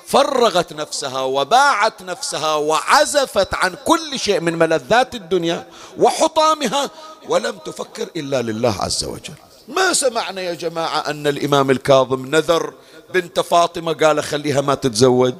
[0.07, 5.67] فرغت نفسها وباعت نفسها وعزفت عن كل شيء من ملذات الدنيا
[5.99, 6.89] وحطامها
[7.29, 9.33] ولم تفكر إلا لله عز وجل.
[9.67, 12.73] ما سمعنا يا جماعة أن الإمام الكاظم نذر
[13.13, 15.33] بنت فاطمة قال خليها ما تتزوج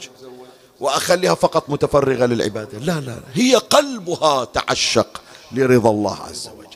[0.79, 2.77] وأخليها فقط متفرغة للعبادة.
[2.79, 6.67] لا لا هي قلبها تعشق لرضا الله عز وجل.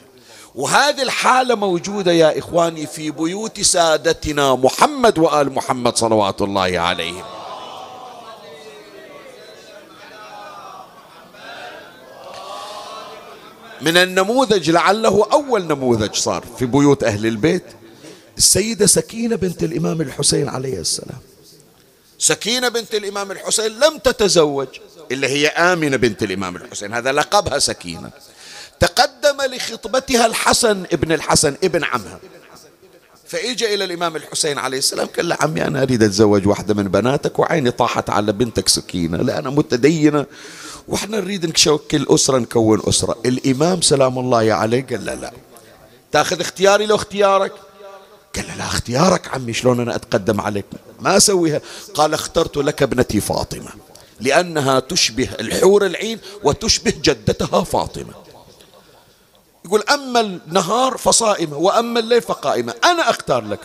[0.55, 7.23] وهذه الحالة موجودة يا إخواني في بيوت سادتنا محمد وآل محمد صلوات الله عليهم.
[13.81, 17.63] من النموذج لعله أول نموذج صار في بيوت أهل البيت.
[18.37, 21.19] السيدة سكينة بنت الإمام الحسين عليه السلام.
[22.17, 24.67] سكينة بنت الإمام الحسين لم تتزوج
[25.11, 26.93] إلا هي آمنة بنت الإمام الحسين.
[26.93, 28.09] هذا لقبها سكينة.
[28.79, 32.19] تقدم لخطبتها الحسن ابن الحسن ابن عمها.
[33.27, 37.39] فإجا إلى الإمام الحسين عليه السلام قال له عمي أنا أريد أتزوج واحدة من بناتك
[37.39, 40.25] وعيني طاحت على بنتك سكينة لأنا متدينة.
[40.87, 43.15] وإحنا نريد نشكل أسرة نكون أسرة.
[43.25, 45.31] الإمام سلام الله عليه قال له لا.
[46.11, 47.51] تاخذ اختياري لو اختيارك؟
[48.35, 50.65] قال لا اختيارك عمي شلون أنا أتقدم عليك؟
[50.99, 51.61] ما أسويها.
[51.93, 53.69] قال اخترت لك ابنتي فاطمة
[54.19, 58.13] لأنها تشبه الحور العين وتشبه جدتها فاطمة.
[59.65, 62.73] يقول أما النهار فصائمة وأما الليل فقائمة.
[62.83, 63.59] أنا أختار لك.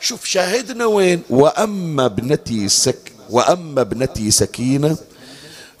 [0.00, 4.96] شوف شاهدنا وين؟ وأما ابنتي سك وأما ابنتي سكينة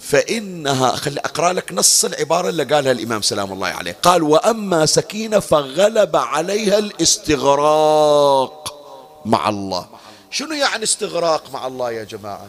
[0.08, 3.96] فإنها خلي أقرأ لك نص العبارة اللي قالها الإمام سلام الله عليه.
[4.02, 8.74] قال وأما سكينة فغلب عليها الاستغراق
[9.24, 9.86] مع الله.
[10.30, 12.48] شنو يعني استغراق مع الله يا جماعة؟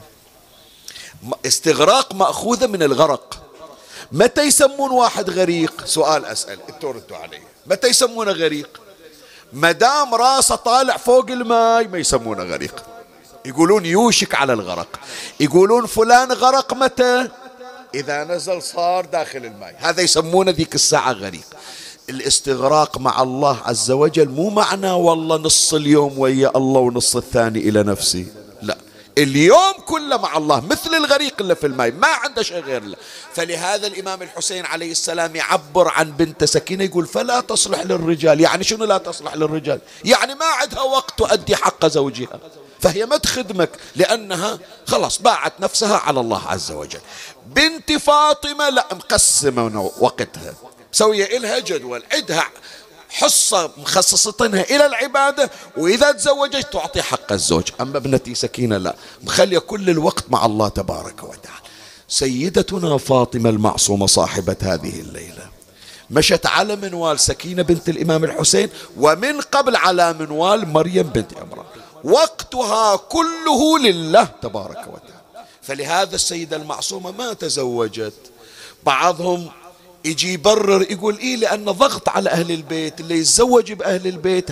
[1.45, 3.41] استغراق مأخوذة من الغرق.
[4.11, 6.59] متى يسمون واحد غريق؟ سؤال أسأل.
[6.69, 7.39] أنتوا ردوا علي.
[7.67, 8.81] متى يسمونه غريق؟
[9.53, 12.83] مدام راسه طالع فوق الماء ما يسمونه غريق.
[13.45, 14.99] يقولون يوشك على الغرق.
[15.39, 17.29] يقولون فلان غرق متى؟
[17.95, 19.75] إذا نزل صار داخل الماء.
[19.77, 21.47] هذا يسمونه ذيك الساعة غريق.
[22.09, 27.83] الاستغراق مع الله عز وجل مو معنى والله نص اليوم ويا الله ونص الثاني إلى
[27.83, 28.27] نفسي.
[28.61, 28.77] لا.
[29.17, 32.97] اليوم كله مع الله مثل الغريق اللي في الماء ما عنده شيء غير الله
[33.33, 38.41] فلهذا الإمام الحسين عليه السلام يعبر عن بنت سكينة يقول فلا تصلح للرجال.
[38.41, 42.39] يعني شنو لا تصلح للرجال؟ يعني ما عندها وقت تؤدي حق زوجها.
[42.85, 46.99] فهي ما تخدمك لأنها خلاص باعت نفسها على الله عز وجل.
[47.47, 50.53] بنت فاطمة لا مقسمة وقتها.
[50.93, 52.49] مسوية إلها جدول عندها
[53.09, 57.63] حصة مخصصتنها إلى العبادة وإذا تزوجت تعطي حق الزوج.
[57.81, 61.65] أما ابنتي سكينة لا مخلية كل الوقت مع الله تبارك وتعالى.
[62.07, 65.49] سيدتنا فاطمة المعصومة صاحبة هذه الليلة.
[66.09, 71.65] مشت على منوال سكينة بنت الإمام الحسين ومن قبل على منوال مريم بنت عمران.
[72.05, 75.47] وقتها كله لله تبارك وتعالى.
[75.61, 78.13] فلهذا السيدة المعصومة ما تزوجت.
[78.83, 79.49] بعضهم
[80.05, 84.49] يجي يبرر يقول إيه لأن ضغط على أهل البيت اللي يتزوج بأهل البيت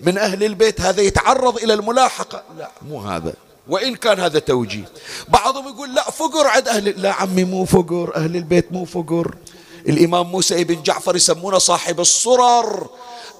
[0.00, 2.42] من أهل البيت هذا يتعرض إلى الملاحقة.
[2.58, 3.34] لا مو هذا.
[3.68, 4.84] وإن كان هذا توجيه.
[5.28, 9.34] بعضهم يقول لا فقر عند أهل لا عمي مو فقر أهل البيت مو فقر.
[9.88, 12.86] الإمام موسى بن جعفر يسمونه صاحب الصرر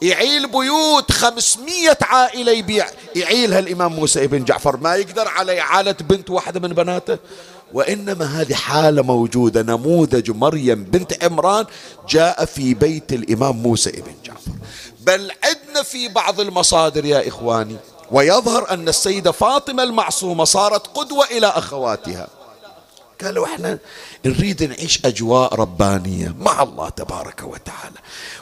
[0.03, 2.87] يعيل بيوت خمسمية عائلة يبيع.
[3.17, 4.77] يعيلها الإمام موسى بن جعفر.
[4.77, 7.19] ما يقدر على إعالة بنت واحدة من بناته.
[7.73, 11.65] وإنما هذه حالة موجودة نموذج مريم بنت عمران
[12.09, 14.51] جاء في بيت الإمام موسى بن جعفر.
[15.01, 17.77] بل عدنا في بعض المصادر يا إخواني.
[18.11, 22.29] ويظهر أن السيدة فاطمة المعصومة صارت قدوة إلى أخواتها.
[23.25, 23.79] قالوا إحنا
[24.27, 27.99] نريد نعيش أجواء ربانية مع الله تبارك وتعالى.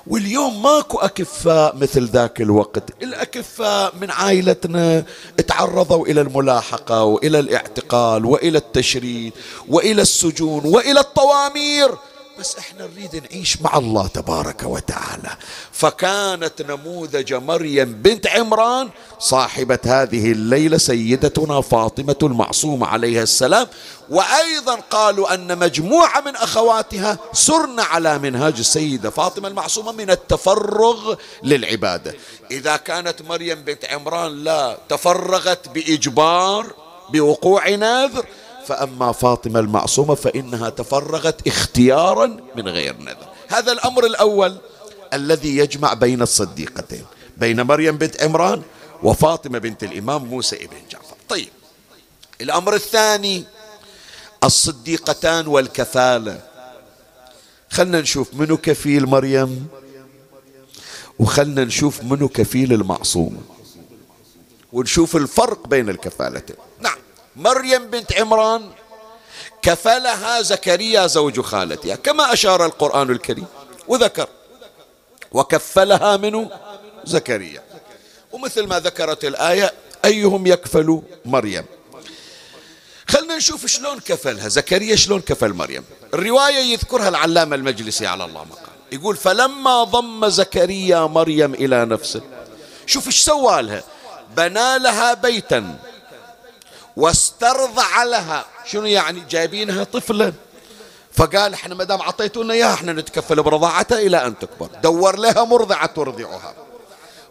[0.06, 3.02] واليوم ماكو أكفاء مثل ذاك الوقت.
[3.02, 5.04] الأكفاء من عائلتنا
[5.46, 9.32] تعرضوا إلى الملاحقة وإلى الاعتقال وإلى التشريد
[9.68, 11.90] وإلى السجون وإلى الطوامير.
[12.38, 15.36] بس إحنا نريد نعيش مع الله تبارك وتعالى.
[15.72, 23.66] فكانت نموذج مريم بنت عمران صاحبة هذه الليلة سيدتنا فاطمة المعصومة عليها السلام
[24.10, 32.14] وأيضا قالوا أن مجموعة من أخواتها سرن على منهاج السيدة فاطمة المعصومة من التفرغ للعبادة.
[32.50, 36.74] إذا كانت مريم بنت عمران لا تفرغت بإجبار
[37.12, 38.26] بوقوع نذر
[38.66, 43.28] فأما فاطمة المعصومة فإنها تفرغت اختيارا من غير نذر.
[43.48, 44.56] هذا الأمر الأول
[45.12, 47.04] الذي يجمع بين الصديقتين
[47.36, 48.62] بين مريم بنت عمران
[49.02, 51.16] وفاطمة بنت الإمام موسى بن جعفر.
[51.28, 51.48] طيب
[52.40, 53.44] الأمر الثاني
[54.44, 56.40] الصديقتان والكفالة.
[57.70, 59.66] خلنا نشوف منو كفيل مريم
[61.18, 63.40] وخلنا نشوف منو كفيل المعصومة
[64.72, 66.56] ونشوف الفرق بين الكفالتين.
[66.80, 66.98] نعم.
[67.36, 68.70] مريم بنت عمران
[69.62, 73.46] كفلها زكريا زوج خالتها كما أشار القرآن الكريم
[73.88, 74.28] وذكر
[75.32, 76.50] وكفلها منه
[77.04, 77.62] زكريا.
[78.32, 79.72] ومثل ما ذكرت الآية
[80.04, 81.64] أيهم يكفل مريم؟
[83.08, 84.48] خلنا نشوف شلون كفلها.
[84.48, 91.00] زكريا شلون كفل مريم؟ الرواية يذكرها العلامة المجلسي على الله مقال يقول فلما ضم زكريا
[91.00, 92.22] مريم إلى نفسه
[92.86, 93.82] شوف إيش سوى لها؟
[94.36, 95.78] بنى لها بيتا
[96.96, 98.44] واسترضع لها.
[98.64, 100.32] شنو يعني؟ جايبينها طفلا.
[101.12, 104.68] فقال إحنا ما دام اعطيتونا إياها إحنا نتكفل برضاعتها إلى أن تكبر.
[104.82, 106.54] دور لها مرضعة ترضعها.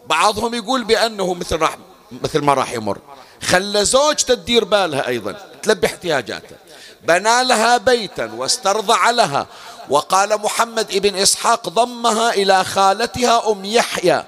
[0.06, 1.78] بعضهم يقول بأنه مثل راح
[2.22, 2.98] مثل ما راح يمر.
[3.42, 6.58] خلى زوجته تدير بالها أيضا تلبي احتياجاتها.
[7.02, 9.46] بنى لها بيتا واسترضع لها.
[9.88, 14.24] وقال محمد ابن إسحاق ضمها إلى خالتها أم يحيى.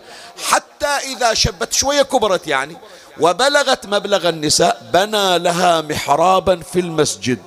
[0.49, 2.77] حتى إذا شبت شوية كبرت يعني
[3.21, 7.39] وبلغت مبلغ النساء بنى لها محرابا في المسجد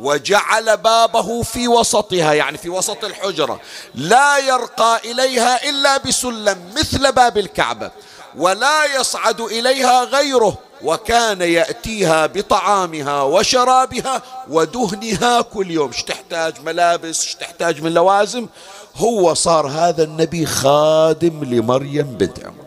[0.00, 3.60] وجعل بابه في وسطها يعني في وسط الحجرة
[3.94, 7.90] لا يرقى إليها إلا بسلم مثل باب الكعبة
[8.36, 15.90] ولا يصعد إليها غيره وكان يأتيها بطعامها وشرابها ودهنها كل يوم.
[15.90, 18.46] تحتاج؟ ملابس تحتاج من لوازم؟
[18.96, 22.63] هو صار هذا النبي خادم لمريم بنت عمر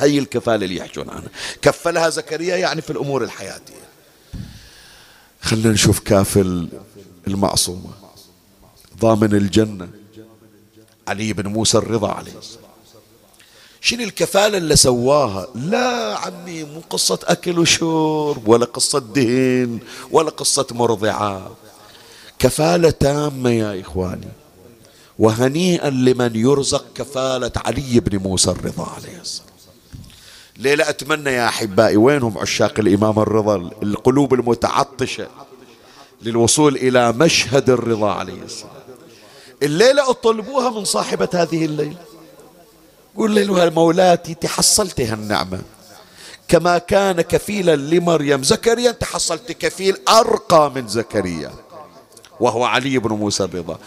[0.00, 1.28] هي الكفالة اللي يحجون عنها.
[1.62, 3.74] كفلها زكريا يعني في الأمور الحياتية.
[5.42, 6.68] خلنا نشوف كافل
[7.26, 7.90] المعصومة.
[9.00, 9.88] ضامن الجنة.
[11.08, 12.32] علي بن موسى الرضا عليه.
[13.80, 19.78] شنو الكفالة اللي سواها؟ لا عمي مو قصة أكل وشرب ولا قصة دهن
[20.10, 21.56] ولا قصة مرضعة.
[22.38, 24.28] كفالة تامة يا إخواني.
[25.18, 29.20] وهنيئا لمن يرزق كفالة علي بن موسى الرضا عليه.
[29.20, 29.49] السلام
[30.60, 35.28] ليلة أتمنى يا أحبائي وينهم عشاق الإمام الرضا القلوب المتعطشة
[36.22, 38.72] للوصول إلى مشهد الرضا عليه السلام.
[39.62, 41.96] الليلة أطلبوها من صاحبة هذه الليلة.
[43.16, 45.60] قول لها مولاتي تحصلت هالنعمة.
[46.48, 48.42] كما كان كفيلا لمريم.
[48.42, 51.52] زكريا تحصلت كفيل أرقى من زكريا
[52.40, 53.78] وهو علي بن موسى الرضا.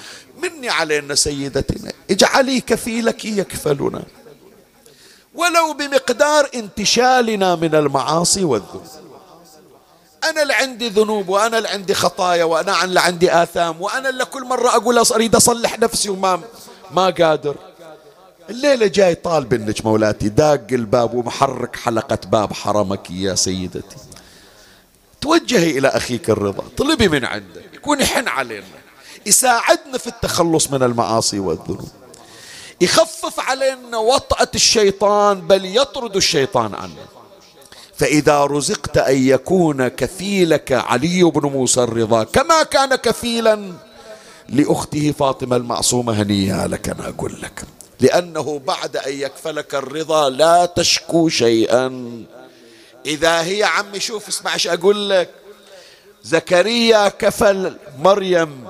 [0.44, 1.92] مني علينا سيدتنا.
[2.12, 4.04] اجعلي كفيلك يكفلنا.
[5.36, 8.88] ولو بمقدار انتشالنا من المعاصي والذنوب.
[10.24, 14.44] أنا اللي عندي ذنوب وأنا اللي عندي خطايا وأنا اللي عندي آثام وأنا اللي كل
[14.46, 16.42] مرة أقول أريد أصلح نفسي وما
[16.92, 17.56] ما قادر.
[18.50, 23.96] الليلة جاي طالب منك مولاتي داق الباب ومحرك حلقة باب حرمك يا سيدتي.
[25.22, 28.66] توجهي إلى أخيك الرضا طلبي من عنده يكون يحن علينا
[29.26, 31.90] يساعدنا في التخلص من المعاصي والذنوب.
[32.82, 37.06] يخفف علينا وطأة الشيطان بل يطرد الشيطان عنا
[37.96, 43.74] فإذا رزقت أن يكون كفيلك علي بن موسى الرضا كما كان كفيلا
[44.50, 47.64] لأخته فاطمة المعصومة هنيئا لك أنا أقول لك.
[48.00, 52.24] لأنه بعد أن يكفلك الرضا لا تشكو شيئا.
[53.06, 55.30] إذا هي عمي شوف اسمع إيش أقول لك.
[56.24, 58.68] زكريا كفل مريم.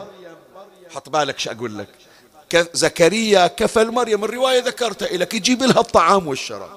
[0.95, 1.87] حط بالك شو أقول لك.
[2.73, 4.23] زكريا كفل مريم.
[4.23, 6.69] الرواية ذكرتها لك يجيب لها الطعام والشراب.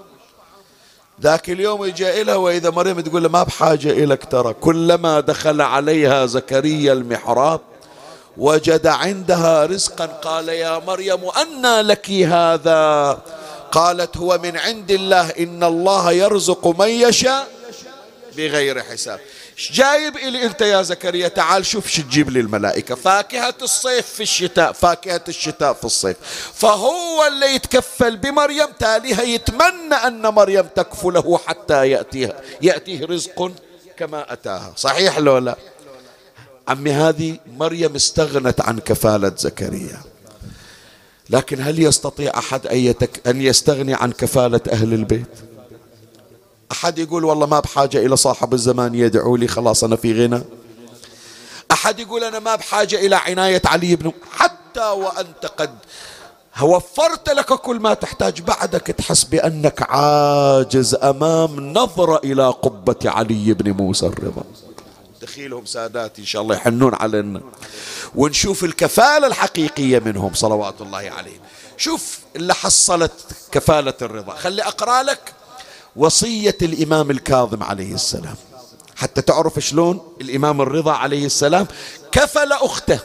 [1.22, 4.52] ذاك اليوم يجي إلها وإذا مريم تقول له ما بحاجة إلك ترى.
[4.52, 7.60] كلما دخل عليها زكريا المحراب
[8.36, 10.06] وجد عندها رزقا.
[10.06, 13.22] قال يا مريم أنى لك هذا؟
[13.72, 15.30] قالت هو من عند الله.
[15.30, 17.48] إن الله يرزق من يشاء
[18.36, 19.20] بغير حساب.
[19.72, 22.94] جايب إلي أنت يا زكريا؟ تعال شوف شو تجيب لي الملائكة.
[22.94, 26.16] فاكهة الصيف في الشتاء فاكهة الشتاء في الصيف.
[26.54, 33.52] فهو اللي يتكفل بمريم تاليها يتمنى أن مريم تكفله حتى يأتيها يأتيه رزق
[33.96, 34.72] كما أتاها.
[34.76, 35.56] صحيح لو لا؟
[36.68, 40.00] عمي هذه مريم استغنت عن كفالة زكريا.
[41.30, 42.66] لكن هل يستطيع أحد
[43.26, 45.26] أن يستغني عن كفالة أهل البيت؟
[46.72, 50.42] أحد يقول والله ما بحاجة إلى صاحب الزمان يدعو لي خلاص أنا في غنى.
[51.72, 55.78] أحد يقول أنا ما بحاجة إلى عناية علي بن حتى وأنت قد
[56.62, 63.70] وفرت لك كل ما تحتاج بعدك تحس بأنك عاجز أمام نظرة إلى قبة علي بن
[63.72, 64.44] موسى الرضا.
[65.22, 67.40] دخيلهم ساداتي إن شاء الله يحنون علينا.
[68.14, 71.40] ونشوف الكفالة الحقيقية منهم صلوات الله عليهم.
[71.76, 73.12] شوف اللي حصلت
[73.52, 74.34] كفالة الرضا.
[74.34, 75.32] خلي أقرأ لك
[75.96, 78.34] وصية الإمام الكاظم عليه السلام.
[78.96, 81.66] حتى تعرف شلون الإمام الرضا عليه السلام
[82.12, 83.00] كفل أخته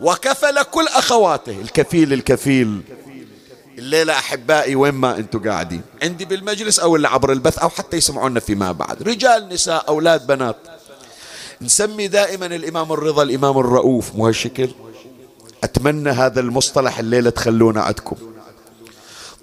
[0.00, 1.60] وكفل كل أخواته.
[1.60, 2.80] الكفيل الكفيل.
[3.78, 8.40] الليلة أحبائي وين ما أنتم قاعدين؟ عندي بالمجلس أو اللي عبر البث أو حتى يسمعونا
[8.40, 9.02] فيما بعد.
[9.02, 10.56] رجال نساء أولاد بنات.
[11.62, 14.14] نسمي دائما الإمام الرضا الإمام الرؤوف.
[14.14, 14.70] مو هالشكل؟
[15.64, 18.16] أتمنى هذا المصطلح الليلة تخلونا عندكم.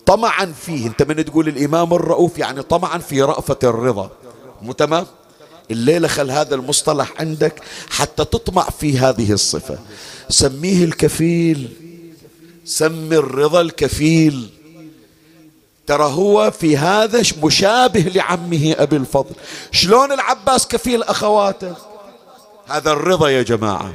[0.05, 0.87] طمعا فيه.
[0.87, 4.09] انت من تقول الإمام الرؤوف يعني طمعا في رأفة الرضا.
[4.61, 5.05] مو تمام؟
[5.71, 9.79] الليلة خل هذا المصطلح عندك حتى تطمع في هذه الصفة.
[10.29, 11.73] سميه الكفيل.
[12.65, 14.49] سمي الرضا الكفيل.
[15.87, 19.35] ترى هو في هذا مشابه لعمه أبي الفضل.
[19.71, 21.75] شلون العباس كفيل أخواته؟
[22.67, 23.93] هذا الرضا يا جماعة.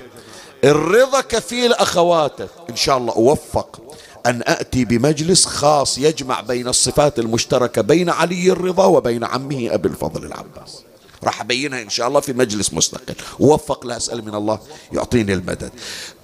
[0.64, 2.48] الرضا كفيل أخواته.
[2.70, 3.80] إن شاء الله أوفق.
[4.27, 10.27] أن أتي بمجلس خاص يجمع بين الصفات المشتركة بين علي الرضا وبين عمه أبي الفضل
[10.27, 10.83] العباس.
[11.25, 13.14] راح أبينها إن شاء الله في مجلس مستقل.
[13.41, 14.59] ووفق لا أسأل من الله
[14.93, 15.71] يعطيني المدد.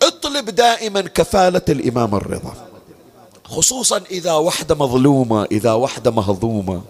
[0.03, 2.55] اطلب دائما كفالة الإمام الرضا.
[3.45, 6.83] خصوصا إذا وحدة مظلومة إذا وحدة مهضومة.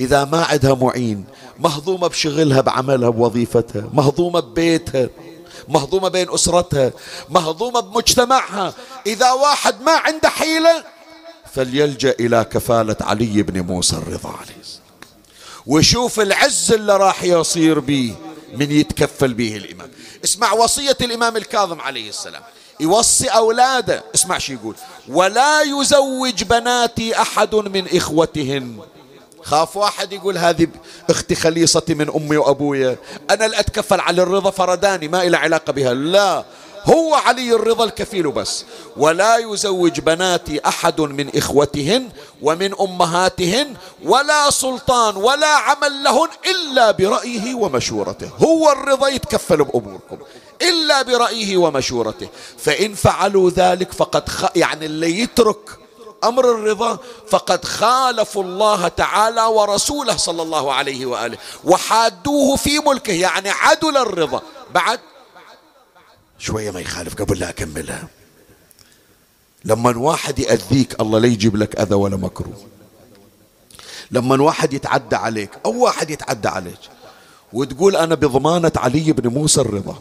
[0.00, 1.24] إذا ما عندها معين
[1.58, 5.08] مهضومة بشغلها بعملها بوظيفتها مهضومة ببيتها.
[5.68, 6.92] مهضومة بين أسرتها
[7.30, 8.74] مهضومة بمجتمعها.
[9.06, 10.84] إذا واحد ما عنده حيلة
[11.54, 14.64] فليلجأ إلى كفالة علي بن موسى الرضا عليه
[15.66, 18.14] وشوف العز اللي راح يصير به
[18.54, 19.90] من يتكفل به الإمام.
[20.24, 22.42] اسمع وصية الإمام الكاظم عليه السلام.
[22.80, 24.04] يوصي أولاده.
[24.14, 24.74] اسمع شو يقول.
[25.08, 28.78] ولا يزوج بناتي أحد من إخوتهن
[29.44, 30.68] خاف واحد يقول هذه
[31.10, 32.96] أختي خليصتي من أمي وابويا
[33.30, 35.94] أنا اللي أتكفل على الرضا فرداني ما إلى علاقة بها.
[35.94, 36.44] لا
[36.84, 38.64] هو علي الرضا الكفيل بس
[38.96, 42.08] ولا يزوج بناتي أحد من إخوتهن
[42.42, 43.74] ومن أمهاتهن
[44.04, 48.30] ولا سلطان ولا عمل لهن إلا برأيه ومشورته.
[48.38, 50.18] هو الرضا يتكفل بأموركم.
[50.62, 52.28] إلا برأيه ومشورته.
[52.58, 54.44] فإن فعلوا ذلك فقد خ...
[54.56, 55.83] يعني اللي يترك
[56.28, 56.98] أمر الرضا
[57.28, 64.42] فقد خالفوا الله تعالى ورسوله صلى الله عليه وآله وحادوه في ملكه يعني عدل الرضا.
[64.74, 65.00] بعد؟
[66.38, 68.08] شوية ما يخالف قبل لا أكملها.
[69.64, 72.66] لما واحد يأذيك الله لا يجيب لك أذى ولا مكروه.
[74.10, 76.78] لما واحد يتعدى عليك أو واحد يتعدى عليك
[77.52, 79.98] وتقول أنا بضمانة علي بن موسى الرضا.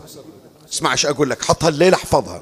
[0.74, 2.42] اسمع إيش أقول لك حطها الليلة احفظها.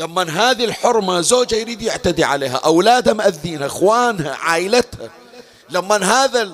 [0.00, 5.10] لما هذه الحرمة زوجها يريد يعتدي عليها أولادها مأذينها إخوانها عائلتها.
[5.70, 6.50] لما هذا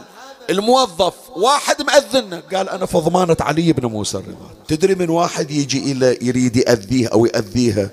[0.51, 4.51] الموظف واحد مأذنه قال أنا في ضمانة علي بن موسى الرضا.
[4.68, 7.90] تدري من واحد يجي إلى يريد يأذيه أو يأذيها؟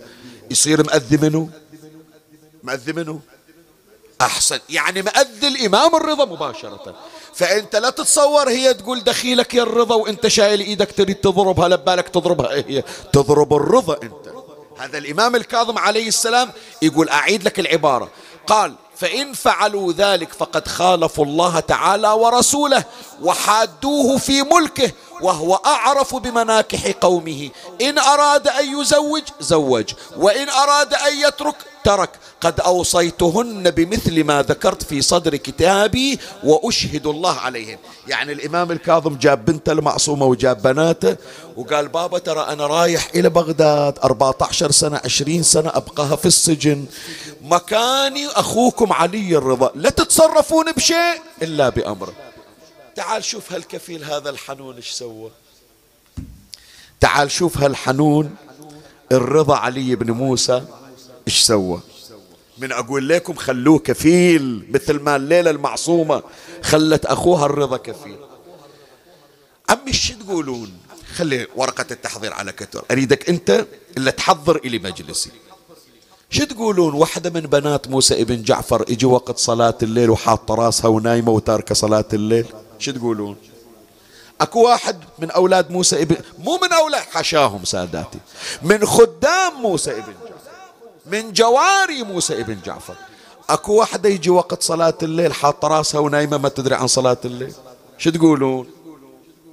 [0.52, 1.50] يصير مأذي منه؟
[2.64, 3.20] مأذي منه؟
[4.22, 4.60] أحسن.
[4.70, 6.96] يعني مأذي الإمام الرضا مباشرة.
[7.34, 12.52] فأنت لا تتصور هي تقول دخيلك يا الرضا وأنت شايل إيدك تريد تضربها لبالك تضربها.
[12.52, 12.84] إيه هي؟
[13.14, 14.23] تضرب الرضا أنت.
[14.78, 16.52] هذا الإمام الكاظم عليه السلام
[16.82, 18.12] يقول أعيد لك العبارة.
[18.48, 22.84] قال فإن فعلوا ذلك فقد خالفوا الله تعالى ورسوله
[23.22, 24.92] وحادوه في ملكه
[25.22, 27.50] وهو أعرف بمناكح قومه.
[27.82, 29.94] إن أراد أن يزوج زوج.
[30.18, 32.10] وإن أراد أن يترك ترك.
[32.42, 37.78] قد أوصيتهن بمثل ما ذكرت في صدر كتابي وأشهد الله عليهن
[38.08, 41.16] يعني الإمام الكاظم جاب بنته المعصومة وجاب بناته
[41.58, 46.86] وقال بابا ترى أنا رايح إلى بغداد 14 سنة 20 سنة أبقاها في السجن.
[47.42, 49.72] مكاني أخوكم علي الرضا.
[49.76, 52.14] لا تتصرفون بشيء إلا بأمره
[52.96, 55.32] تعال شوف هالكفيل هذا الحنون إيش سوى.
[57.00, 58.36] تعال شوف هالحنون
[59.12, 60.66] الرضا علي بن موسى
[61.28, 61.82] إيش سوى.
[62.58, 66.24] من أقول لكم خلوه كفيل مثل ما الليلة المعصومة
[66.64, 68.18] خلت أخوها الرضا كفيل.
[69.70, 70.78] عمي إيش تقولون؟
[71.16, 72.86] خلي ورقة التحضير على كتر.
[72.92, 73.66] أريدك أنت
[73.98, 75.32] اللي تحضر الي مجلسي.
[76.34, 81.32] شو تقولون؟ واحدة من بنات موسى ابن جعفر إجي وقت صلاة الليل وحاطة راسها ونايمة
[81.32, 82.46] وتاركة صلاة الليل
[82.80, 83.36] شو تقولون؟
[84.42, 88.20] أكو واحد من أولاد موسى ابن مو من أولاد حشاهم ساداتي.
[88.62, 90.62] من خدام موسى ابن جعفر.
[91.06, 92.96] من جواري موسى ابن جعفر.
[93.50, 97.54] أكو واحدة يجي وقت صلاة الليل حاطة راسها ونايمة ما تدري عن صلاة الليل.
[97.98, 98.68] شو تقولون؟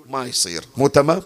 [0.09, 0.65] ما يصير.
[0.77, 1.23] مو تمام؟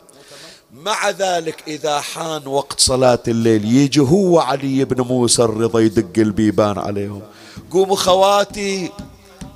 [0.82, 6.78] مع ذلك إذا حان وقت صلاة الليل يجي هو علي بن موسى الرضا يدق البيبان
[6.78, 7.22] عليهم.
[7.70, 8.92] قوموا خواتي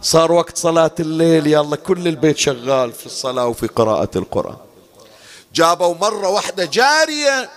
[0.03, 4.57] صار وقت صلاة الليل يلا كل البيت شغال في الصلاة وفي قراءة القرآن.
[5.55, 7.51] جابوا مرة واحدة جارية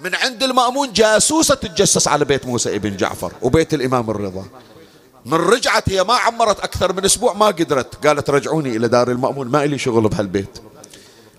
[0.00, 4.44] من عند المأمون جاسوسة تتجسس على بيت موسى ابن جعفر وبيت الإمام الرضا.
[5.26, 8.06] من رجعت هي ما عمرت أكثر من أسبوع ما قدرت.
[8.06, 10.58] قالت رجعوني إلى دار المأمون ما إلي شغل بهالبيت.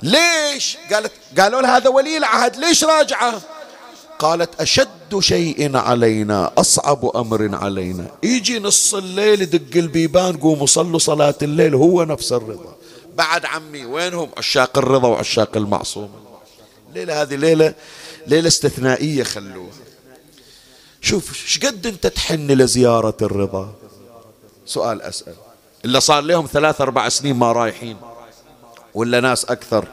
[0.04, 3.42] ليش؟ قالت قالوا لها هذا ولي العهد ليش راجعة؟
[4.20, 8.08] قالت أشد شيء علينا أصعب أمر علينا.
[8.24, 12.76] يجي نص الليل يدق البيبان قوموا صلوا صلاة الليل هو نفس الرضا.
[13.16, 16.10] بعد عمي وينهم؟ عشاق الرضا وعشاق المعصوم.
[16.94, 17.74] ليلة هذه ليلة
[18.28, 19.72] ليلة استثنائية خلوها.
[21.02, 23.74] شوف شقد أنت تحن لزيارة الرضا؟
[24.66, 25.36] سؤال أسأل.
[25.86, 27.98] إلا صار لهم ثلاث أربع سنين ما رايحين.
[28.96, 29.88] ولا ناس أكثر؟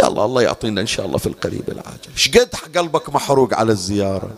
[0.00, 2.16] الله الله يعطينا إن شاء الله في القريب العاجل.
[2.16, 4.30] شقد قلبك محروق على الزيارة؟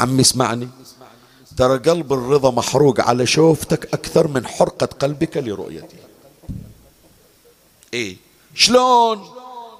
[0.00, 0.68] عمي اسمعني.
[1.56, 5.96] ترى قلب الرضا محروق على شوفتك أكثر من حرقة قلبك لرؤيتي.
[7.94, 8.16] إيه؟
[8.54, 9.28] شلون؟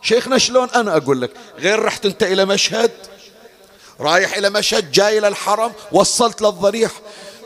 [0.02, 2.90] شيخنا شلون؟ أنا أقول لك غير رحت أنت إلى مشهد؟
[4.00, 6.90] رايح إلى مشهد جاي إلى الحرم وصلت للضريح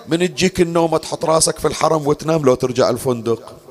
[0.08, 3.63] من تجيك النومة تحط راسك في الحرم وتنام لو ترجع الفندق.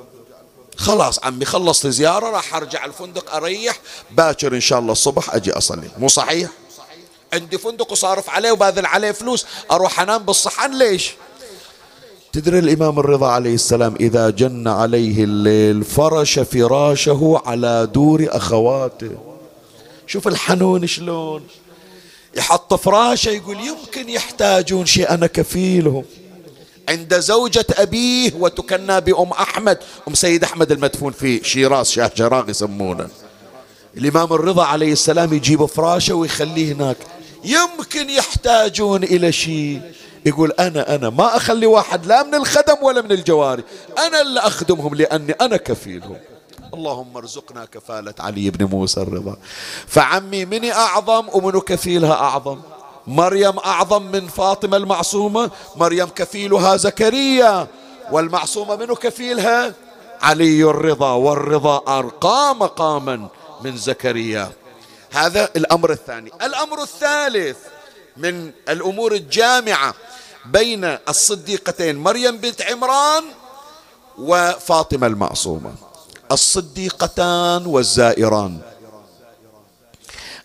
[0.77, 3.79] خلاص عمي خلصت زيارة راح أرجع الفندق أريح.
[4.11, 5.89] باكر إن شاء الله الصبح أجي أصلي.
[5.97, 6.49] مو صحيح؟
[7.33, 9.45] عندي فندق وصارف عليه وباذل عليه فلوس.
[9.71, 11.11] أروح أنام بالصحن ليش؟
[12.33, 19.11] تدري الإمام الرضا عليه السلام إذا جن عليه الليل فرش فراشه على دور أخواته.
[20.07, 21.47] شوف الحنون شلون.
[22.35, 26.05] يحط فراشه يقول يمكن يحتاجون شيء أنا كفيلهم
[26.89, 29.77] عند زوجة أبيه وتكنى بأم أحمد.
[30.07, 33.09] أم سيد أحمد المدفون في شيراز شاه جراغ يسمونه.
[33.97, 36.97] الإمام الرضا عليه السلام يجيب فراشه ويخليه هناك.
[37.43, 39.81] يمكن يحتاجون إلى شيء.
[40.25, 43.63] يقول أنا أنا ما أخلي واحد لا من الخدم ولا من الجواري.
[43.97, 46.17] أنا اللي أخدمهم لأني أنا كفيلهم.
[46.73, 49.37] اللهم ارزقنا كفالة علي بن موسى الرضا.
[49.87, 52.59] فعمي مني أعظم ومنو كفيلها أعظم؟
[53.07, 57.67] مريم أعظم من فاطمة المعصومة مريم كفيلها زكريا
[58.11, 59.73] والمعصومة منه كفيلها؟
[60.21, 63.27] علي الرضا والرضا أرقى مقاما
[63.63, 64.51] من زكريا.
[65.11, 66.31] هذا الأمر الثاني.
[66.43, 67.57] الأمر الثالث
[68.17, 69.93] من الأمور الجامعة
[70.45, 73.23] بين الصديقتين مريم بنت عمران
[74.17, 75.73] وفاطمة المعصومة.
[76.31, 78.59] الصديقتان والزائران.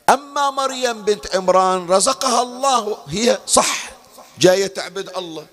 [0.08, 3.90] أما مريم بنت عمران رزقها الله هي صح
[4.38, 5.46] جاية تعبد الله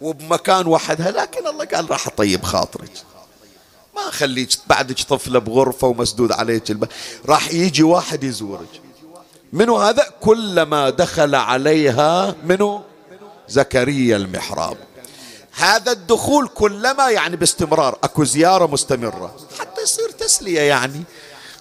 [0.00, 2.92] وبمكان وحدها لكن الله قال راح أطيب خاطرك.
[3.96, 6.90] ما خليك بعدك طفلة بغرفة ومسدود عليك الباب
[7.26, 8.80] راح يجي واحد يزورك.
[9.52, 12.82] منو هذا؟ كلما دخل عليها منو؟
[13.48, 14.76] زكريا المحراب.
[15.52, 21.02] هذا الدخول كلما يعني باستمرار أكو زيارة مستمرة حتى يصير تسلية يعني.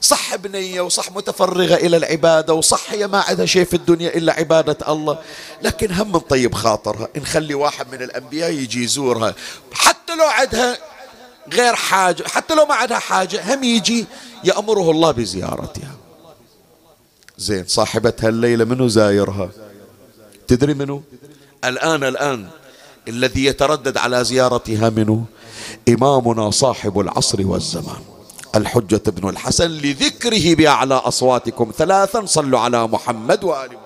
[0.02, 4.78] صح بنية وصح متفرغة إلى العبادة وصح هي ما عندها شيء في الدنيا إلا عبادة
[4.93, 5.20] الله.
[5.62, 7.08] لكن هم من طيب خاطرها.
[7.16, 9.36] نخلي واحد من الأنبياء يجي يزورها.
[9.74, 10.78] حتى لو عندها
[11.54, 14.06] غير حاجة حتى لو ما عندها حاجة هم يجي
[14.43, 15.95] يأمره الله بزيارتها.
[17.38, 19.50] زين صاحبتها الليلة منو زايرها؟
[20.48, 21.02] تدري منو؟
[21.66, 22.48] الآن الآن
[23.08, 25.24] الذي يتردد على زيارتها منو؟
[25.89, 28.16] إمامنا صاحب العصر والزمان.
[28.58, 31.72] الحجة بن الحسن لذكره بأعلى أصواتكم.
[31.78, 33.78] ثلاثا صلوا على محمد وآل محمد.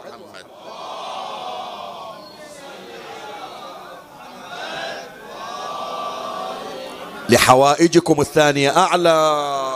[7.29, 9.09] لحوائجكم الثانية أعلى.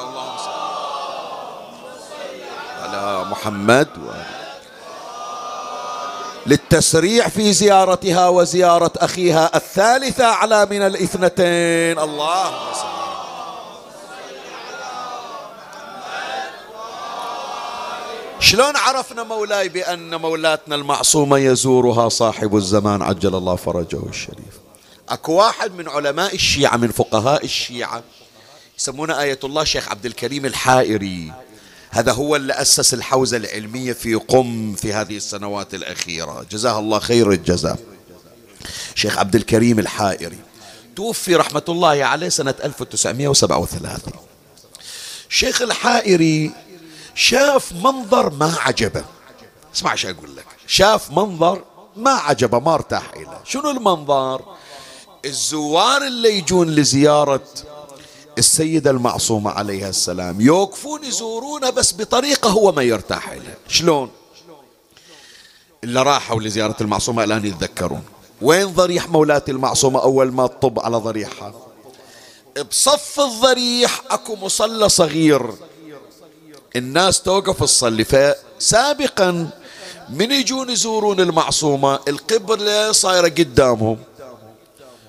[0.03, 0.51] اللهم صل
[2.83, 3.87] على محمد
[6.45, 11.99] للتسريع في زيارتها وزيارة أخيها الثالثة أعلى من الاثنتين.
[11.99, 13.14] اللهم صل
[18.45, 24.59] شلون عرفنا مولاي بأن مولاتنا المعصومة يزورها صاحب الزمان عجل الله فرجه الشريف؟
[25.09, 28.03] أكو واحد من علماء الشيعة من فقهاء الشيعة
[28.79, 31.33] يسمونه آية الله شيخ عبد الكريم الحائري.
[31.89, 36.45] هذا هو اللي أسس الحوزة العلمية في قم في هذه السنوات الأخيرة.
[36.51, 37.79] جزاه الله خير الجزاء.
[38.95, 40.39] شيخ عبد الكريم الحائري
[40.95, 44.13] توفي رحمة الله عليه سنة 1937
[45.29, 46.51] شيخ الحائري
[47.15, 49.05] شاف منظر ما عجبه.
[49.75, 50.45] اسمع إيش أقول لك.
[50.67, 51.63] شاف منظر
[51.95, 53.41] ما عجبه ما ارتاح إليه.
[53.43, 54.41] شنو المنظر؟
[55.25, 57.43] الزوار اللي يجون لزيارة
[58.37, 64.11] السيدة المعصومة عليها السلام يوقفون يزورونه بس بطريقة هو ما يرتاح لها شلون؟
[65.83, 68.03] اللي راحوا لزيارة المعصومة الآن يتذكرون.
[68.41, 71.53] وين ضريح مولاة المعصومة؟ أول ما تطب على ضريحها.
[72.69, 75.51] بصف الضريح أكو مصلى صغير.
[76.75, 79.49] الناس توقف تصلي فسابقا
[80.09, 83.97] من يجون يزورون المعصومة القبلة صايرة قدامهم.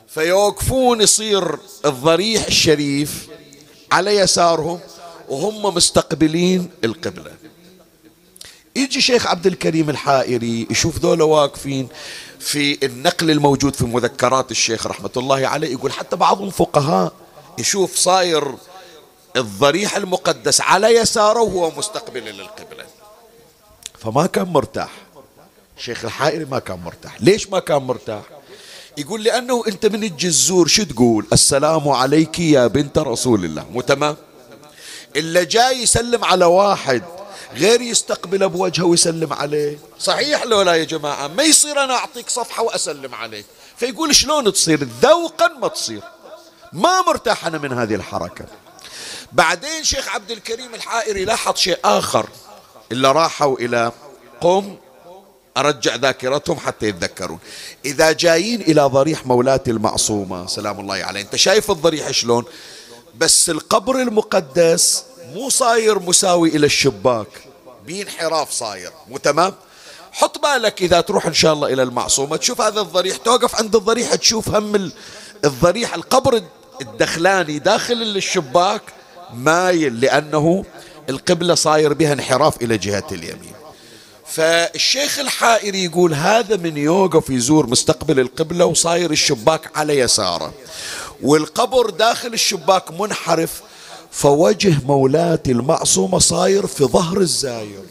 [0.08, 3.28] فيوقفون يصير الضريح الشريف
[3.92, 4.80] على يسارهم
[5.28, 7.32] وهم مستقبلين القبلة.
[8.76, 11.88] يجي شيخ عبد الكريم الحائري يشوف ذولا واقفين
[12.40, 17.12] في النقل الموجود في مذكرات الشيخ رحمة الله عليه يقول حتى بعضهم فقهاء
[17.58, 18.54] يشوف صاير
[19.36, 22.84] الضريح المقدس على يساره وهو مستقبل للقبلة.
[23.98, 24.90] فما كان مرتاح.
[25.78, 27.16] شيخ الحائري ما كان مرتاح.
[27.20, 28.22] ليش ما كان مرتاح؟
[28.98, 33.66] يقول لأنه أنت من الجزور شو تقول؟ السلام عليك يا بنت رسول الله.
[33.72, 34.16] مو تمام؟
[35.16, 37.02] إلا جاي يسلم على واحد
[37.54, 39.78] غير يستقبله بوجهه ويسلم عليه.
[39.98, 43.46] صحيح لو لا يا جماعة؟ ما يصير أنا أعطيك صفحة وأسلم عليك.
[43.76, 46.02] فيقول شلون تصير؟ ذوقا ما تصير.
[46.72, 48.44] ما مرتاح أنا من هذه الحركة.
[49.32, 52.28] بعدين شيخ عبد الكريم الحائري لاحظ شيء آخر
[52.92, 53.92] إلا راحوا إلى
[54.40, 54.76] قم
[55.56, 57.38] أرجع ذاكرتهم حتى يتذكرون.
[57.84, 61.20] إذا جايين إلى ضريح مولاة المعصومة سلام الله عليه.
[61.20, 62.44] أنت شايف الضريح شلون؟
[63.18, 65.04] بس القبر المقدس
[65.34, 67.28] مو صاير مساوي إلى الشباك.
[67.86, 69.54] بانحراف صاير مو تمام؟
[70.12, 74.14] حط بالك إذا تروح إن شاء الله إلى المعصومة تشوف هذا الضريح توقف عند الضريح
[74.14, 74.92] تشوف هم
[75.44, 76.42] الضريح القبر
[76.80, 78.82] الدخلاني داخل الشباك
[79.34, 80.64] مايل لأنه
[81.08, 83.52] القبلة صاير بها انحراف إلى جهة اليمين.
[84.26, 90.52] فالشيخ الحائري يقول هذا من يوقف يزور مستقبل القبلة وصاير الشباك على يساره.
[91.22, 93.62] والقبر داخل الشباك منحرف
[94.10, 97.82] فوجه مولاتي المعصومة صاير في ظهر الزاير.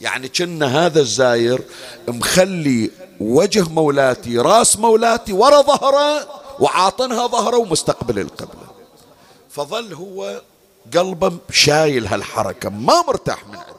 [0.00, 1.62] يعني كنا هذا الزاير
[2.08, 2.90] مخلي
[3.20, 6.28] وجه مولاتي راس مولاتي ورا ظهره
[6.60, 8.68] وعاطنها ظهره ومستقبل القبلة.
[9.50, 10.42] فظل هو
[10.96, 13.78] قلبه شايل هالحركة ما مرتاح من عنده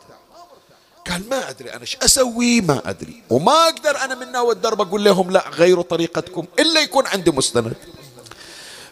[1.10, 3.24] قال ما أدري أنا إيش أسوي ما أدري.
[3.30, 7.74] وما أقدر أنا من ناوي الدرب أقول لهم لا غيروا طريقتكم إلا يكون عندي مستند.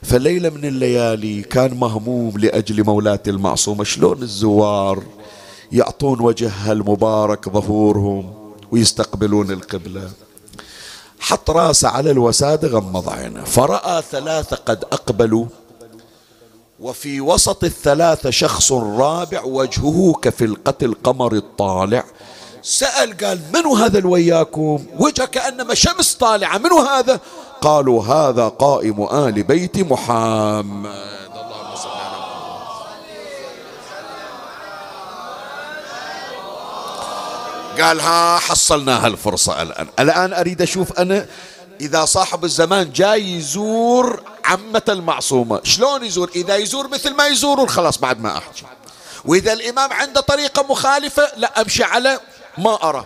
[0.03, 5.03] فليلة من الليالي كان مهموم لأجل مولاة المعصومة شلون الزوار
[5.71, 10.11] يعطون وجهها المبارك ظهورهم ويستقبلون القبلة؟
[11.19, 13.43] حط راسه على الوسادة غمض عينه.
[13.43, 15.45] فرأى ثلاثة قد أقبلوا
[16.79, 22.03] وفي وسط الثلاثة شخص رابع وجهه كفلقة القمر الطالع.
[22.61, 27.19] سأل قال من هذا الوياكم وجه كأنما شمس طالعة من هذا؟
[27.61, 30.91] قالوا هذا قائم آل بيت محمد
[31.35, 31.97] اللهم صل
[37.81, 39.87] قال ها حصلنا هالفرصة الآن.
[39.99, 41.25] الآن أريد أشوف أنا
[41.81, 47.97] إذا صاحب الزمان جاي يزور عمة المعصومة شلون يزور؟ إذا يزور مثل ما يزورون خلاص
[47.97, 48.63] بعد ما أحكي.
[49.25, 52.19] وإذا الإمام عنده طريقة مخالفة لا أمشي على
[52.57, 53.05] ما أرى.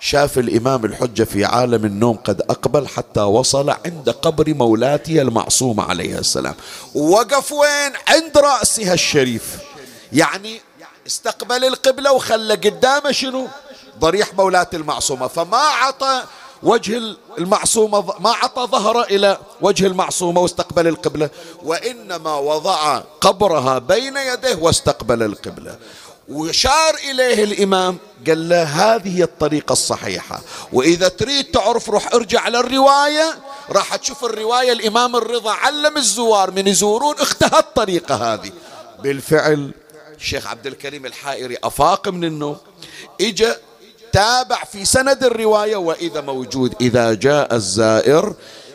[0.00, 6.18] شاف الإمام الحجة في عالم النوم قد أقبل حتى وصل عند قبر مولاتي المعصومة عليها
[6.18, 6.54] السلام.
[6.94, 9.42] ووقف وين؟ عند رأسها الشريف.
[10.12, 10.60] يعني
[11.06, 13.48] استقبل القبلة وخلى قدامه شنو؟
[13.98, 16.24] ضريح مولاة المعصومة فما عطى
[16.62, 21.30] وجه المعصومة ما عطى ظهره إلى وجه المعصومة واستقبل القبلة
[21.62, 25.78] وإنما وضع قبرها بين يديه واستقبل القبلة.
[26.28, 30.40] وشار إليه الإمام قال له هذه الطريقة الصحيحة
[30.72, 33.38] وإذا تريد تعرف روح ارجع للرواية
[33.70, 38.52] راح تشوف الرواية الإمام الرضا علم الزوار من يزورون اختها الطريقة هذه.
[39.02, 39.70] بالفعل
[40.16, 42.56] الشيخ عبد الكريم الحائري أفاق من النوم
[43.20, 43.56] إجا
[44.12, 48.34] تابع في سند الرواية وإذا موجود إذا جاء الزائر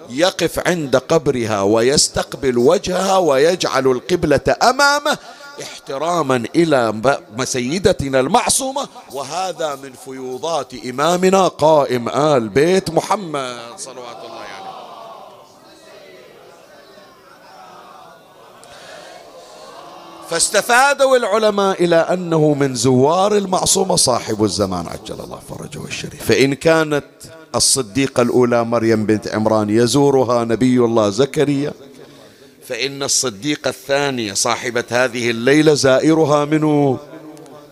[0.10, 5.18] يقف عند قبرها ويستقبل وجهها ويجعل القبلة أمامه
[5.62, 6.94] احتراما إلى
[7.44, 8.88] سيدتنا المعصومة.
[9.12, 14.53] وهذا من فيوضات إمامنا قائم آل بيت محمد صلوات الله عليه
[20.30, 26.24] فاستفادوا العلماء إلى أنه من زوار المعصومة صاحب الزمان عجل الله فرجه الشريف.
[26.26, 27.06] فإن كانت
[27.56, 31.74] الصديقة الأولى مريم بنت عمران يزورها نبي الله زكريا
[32.68, 37.00] فإن الصديقة الثانية صاحبة هذه الليلة زائرها منه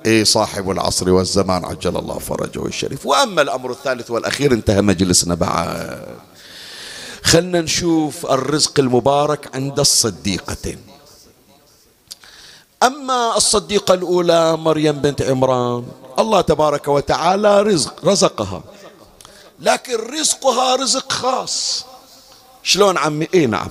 [0.05, 3.05] إيه صاحب العصر والزمان عجل الله فرجه الشريف.
[3.05, 6.05] وأما الأمر الثالث والأخير انتهى مجلسنا بعد.
[7.23, 10.90] خلنا نشوف الرزق المبارك عند الصديقتين.
[12.83, 15.85] أما الصديقة الأولى مريم بنت عمران
[16.19, 18.63] الله تبارك وتعالى رزق رزقها.
[19.59, 21.85] لكن رزقها رزق خاص.
[22.63, 23.69] شلون عمي؟ اي نعم.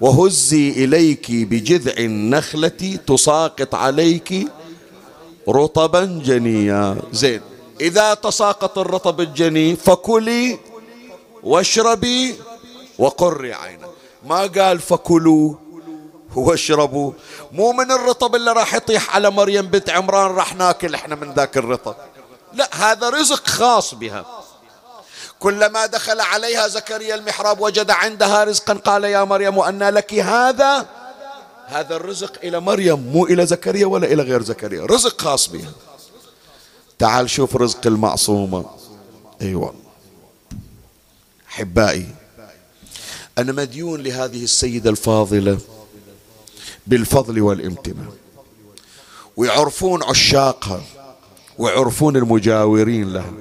[0.00, 4.48] وهزي إليك بجذع النخلة تساقط عليك
[5.48, 6.96] رطبا جنيا.
[7.12, 7.40] زين.
[7.80, 10.58] إذا تساقط الرطب الجني فكلي
[11.42, 12.34] واشربي
[12.98, 13.90] وقري عينك.
[14.26, 15.54] ما قال فكلوا
[16.36, 17.12] واشربوا
[17.52, 21.56] مو من الرطب اللي راح يطيح على مريم بنت عمران راح ناكل إحنا من ذاك
[21.56, 21.94] الرطب.
[22.52, 24.26] لا هذا رزق خاص بها.
[25.38, 30.86] كلما دخل عليها زكريا المحراب وجد عندها رزقا قال يا مريم أن لك هذا.
[31.66, 34.86] هذا الرزق إلى مريم مو إلى زكريا ولا إلى غير زكريا.
[34.86, 35.72] رزق خاص بها.
[36.98, 38.64] تعال شوف رزق المعصومة.
[39.42, 39.74] أيوة.
[41.48, 42.06] أحبائي
[43.38, 45.58] أنا مديون لهذه السيدة الفاضلة.
[46.86, 48.08] بالفضل والامتنان.
[49.36, 50.80] ويعرفون عشاقها
[51.58, 53.32] ويعرفون المجاورين لها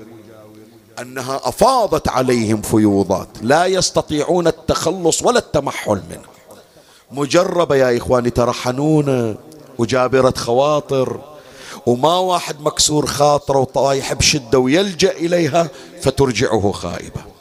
[1.02, 3.28] أنها أفاضت عليهم فيوضات.
[3.42, 6.36] لا يستطيعون التخلص ولا التمحل منها
[7.12, 9.36] مجربة يا إخواني ترى حنونة
[9.78, 11.20] وجابرة خواطر.
[11.86, 15.70] وما واحد مكسور خاطره وطايح بشدة ويلجأ إليها
[16.02, 17.35] فترجعه خائبة.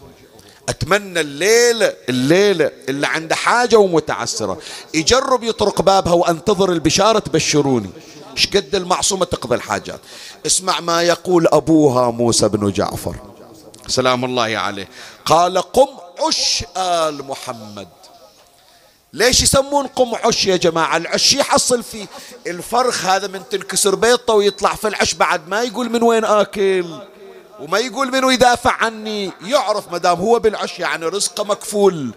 [0.69, 4.59] أتمنى الليلة الليلة اللي عنده حاجة ومتعسرة.
[4.95, 7.91] يجرب يطرق بابها وأنتظر البشارة تبشروني.
[8.35, 10.01] شقد المعصومة تقضي الحاجات
[10.47, 13.17] اسمع ما يقول أبوها موسى بن جعفر.
[13.87, 14.89] سلام الله عليه.
[15.25, 15.89] قال قم
[16.27, 17.89] عش آل محمد.
[19.12, 22.07] ليش يسمون قم عش يا جماعة؟ العش يحصل فيه
[22.47, 26.85] الفرخ هذا من تنكسر بيضة ويطلع في العش بعد ما يقول من وين آكل.
[27.61, 32.11] وما يقول منو يدافع عني يعرف مدام هو بالعش يعني رزقه مكفول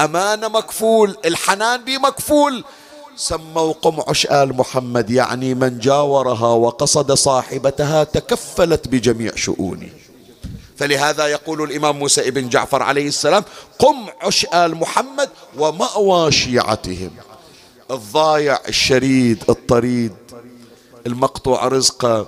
[0.00, 2.64] أمانة مكفول الحنان بي مكفول.
[3.16, 9.88] سموا قمعش آل محمد يعني من جاورها وقصد صاحبتها تكفلت بجميع شؤونه
[10.76, 13.44] فلهذا يقول الإمام موسى بن جعفر عليه السلام
[13.78, 17.10] قم عش آل محمد ومأوى شيعتهم.
[17.90, 20.14] الضايع الشريد الطريد
[21.06, 22.26] المقطوع رزقه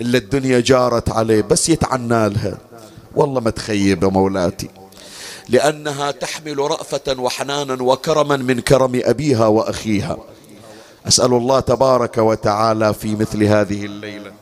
[0.00, 2.58] إلا الدنيا جارت عليه بس يتعنى لها.
[3.16, 4.68] والله ما تخيب مولاتي.
[5.48, 10.16] لأنها تحمل رأفة وحنانا وكرما من كرم أبيها وأخيها.
[11.08, 14.32] أسأل الله تبارك وتعالى في مثل هذه الليلة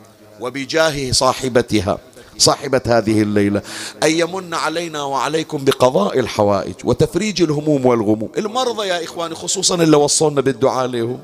[0.41, 1.99] وبجاه صاحبتها
[2.39, 3.63] صاحبة هذه الليلة
[4.03, 8.29] أن يمن علينا وعليكم بقضاء الحوائج وتفريج الهموم والغموم.
[8.39, 11.19] المرضى يا إخواني خصوصا اللي وصلنا بالدعاء لهم.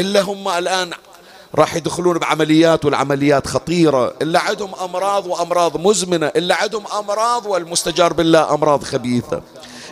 [0.00, 0.90] إلا هم الآن
[1.54, 4.14] راح يدخلون بعمليات والعمليات خطيرة.
[4.22, 6.26] إلا عندهم أمراض وأمراض مزمنة.
[6.26, 9.42] إلا عندهم أمراض والمستجار بالله أمراض خبيثة.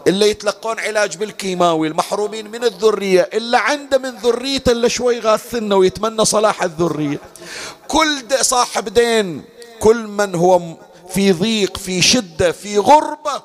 [0.06, 3.20] إلا يتلقون علاج بالكيماوي المحرومين من الذرية.
[3.34, 7.20] إلا عنده من ذريته إلا شوي غاثنا ويتمنى صلاح الذرية.
[7.88, 9.44] كل صاحب دين
[9.80, 10.60] كل من هو
[11.08, 13.42] في ضيق في شدة في غربة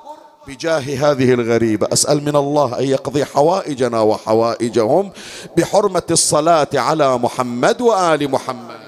[0.48, 1.88] بجاه هذه الغريبة.
[1.94, 5.12] أسأل من الله أن يقضي حوائجنا وحوائجهم
[5.58, 8.82] بحرمة الصلاة على محمد وآل محمد.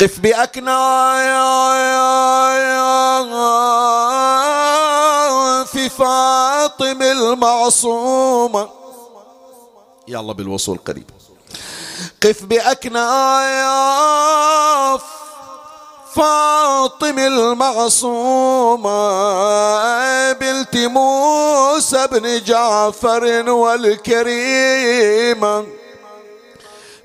[0.00, 0.76] قف بأكنا
[5.64, 8.68] في فاطم المعصومة.
[10.08, 11.15] يلا بالوصول قريب.
[12.22, 14.06] قف بأكناف
[16.14, 18.92] فاطم المعصومة
[20.32, 24.86] بنت موسى بن جعفر والكريمة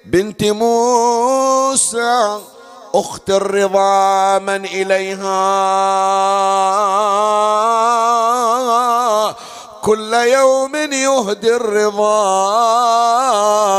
[0.06, 2.40] بنت موسى
[2.96, 5.32] أخت الرضا من إليها.
[9.82, 12.18] كل يوم يهدي الرضا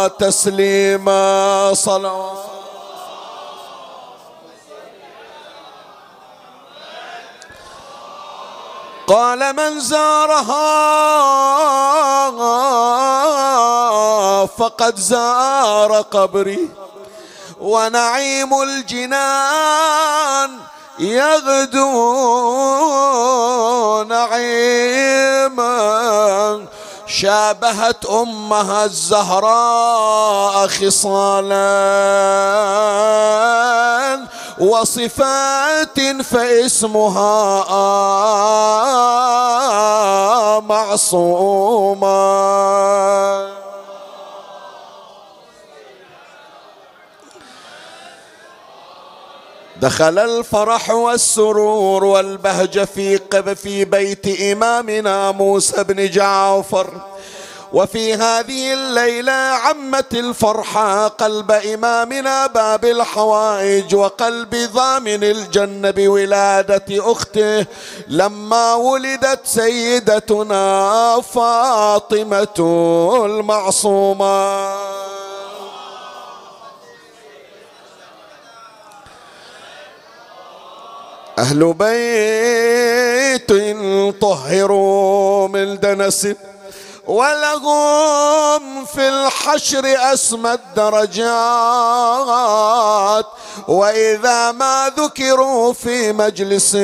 [0.08, 2.42] تسليما صلوات
[9.06, 10.72] قال من زارها
[14.46, 16.70] فقد زار قبري.
[17.60, 20.50] ونعيم الجنان
[20.98, 21.82] يغدو
[24.08, 25.62] نعيما
[27.06, 31.62] شابهت أمها الزهراء خصالا
[34.58, 37.64] وصفات فاسمها
[40.60, 42.12] معصوما.
[49.82, 56.90] دخل الفرح والسرور والبهجة في قب في بيت إمامنا موسى بن جعفر.
[57.72, 67.66] وفي هذه الليلة عمت الفرحة قلب إمامنا باب الحوائج وقلب ضامن الجنة بولادة أخته.
[68.08, 72.58] لما ولدت سيدتنا فاطمة
[73.24, 74.72] المعصومة.
[81.52, 83.52] أهل بيت
[84.20, 86.28] طهروا من دنس
[87.06, 91.26] ولهم في الحشر أسمى الدرجات
[93.68, 96.76] وإذا ما ذكروا في مجلس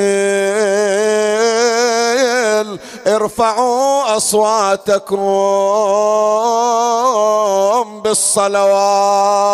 [3.07, 5.19] ارفعوا أصواتكم
[8.05, 9.49] بالصلوات.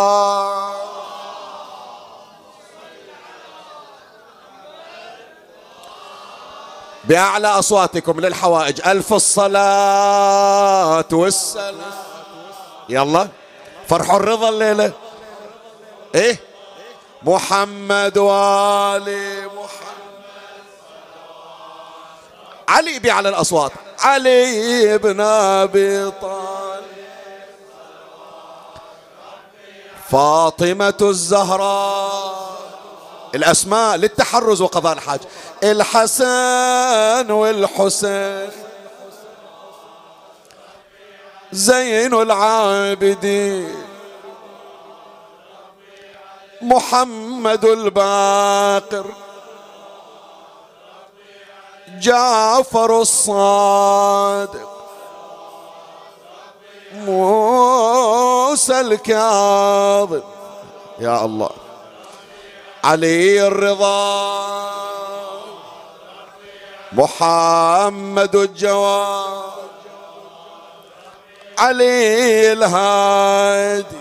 [7.09, 8.81] بأعلى أصواتكم للحوائج.
[8.87, 11.75] ألف الصلاة والسلام.
[12.89, 13.29] يلا
[13.89, 14.93] فرحوا الرضا الليلة.
[16.15, 16.41] إيه؟
[17.23, 20.25] محمد والي محمد.
[22.69, 23.73] علي بأعلى الأصوات.
[23.99, 26.85] علي بن أبي طالب.
[30.11, 32.34] فاطمة الزهراء.
[33.35, 35.21] الأسماء للتحرز وقضاء الحاج.
[35.63, 38.51] الحسن والحسين.
[41.53, 43.85] زين العابدين.
[46.63, 49.07] محمد الباقر.
[51.89, 54.69] جعفر الصادق.
[56.95, 60.21] موسى الكاظم.
[60.99, 61.64] يا الله.
[62.85, 64.75] علي الرضا.
[66.93, 69.53] محمد الجواد.
[71.59, 73.97] علي الهادي.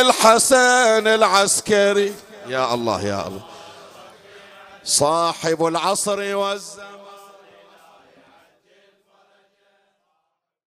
[0.00, 2.14] الحسن العسكري.
[2.46, 3.42] يا الله يا الله.
[4.84, 6.91] صاحب العصر والزمان.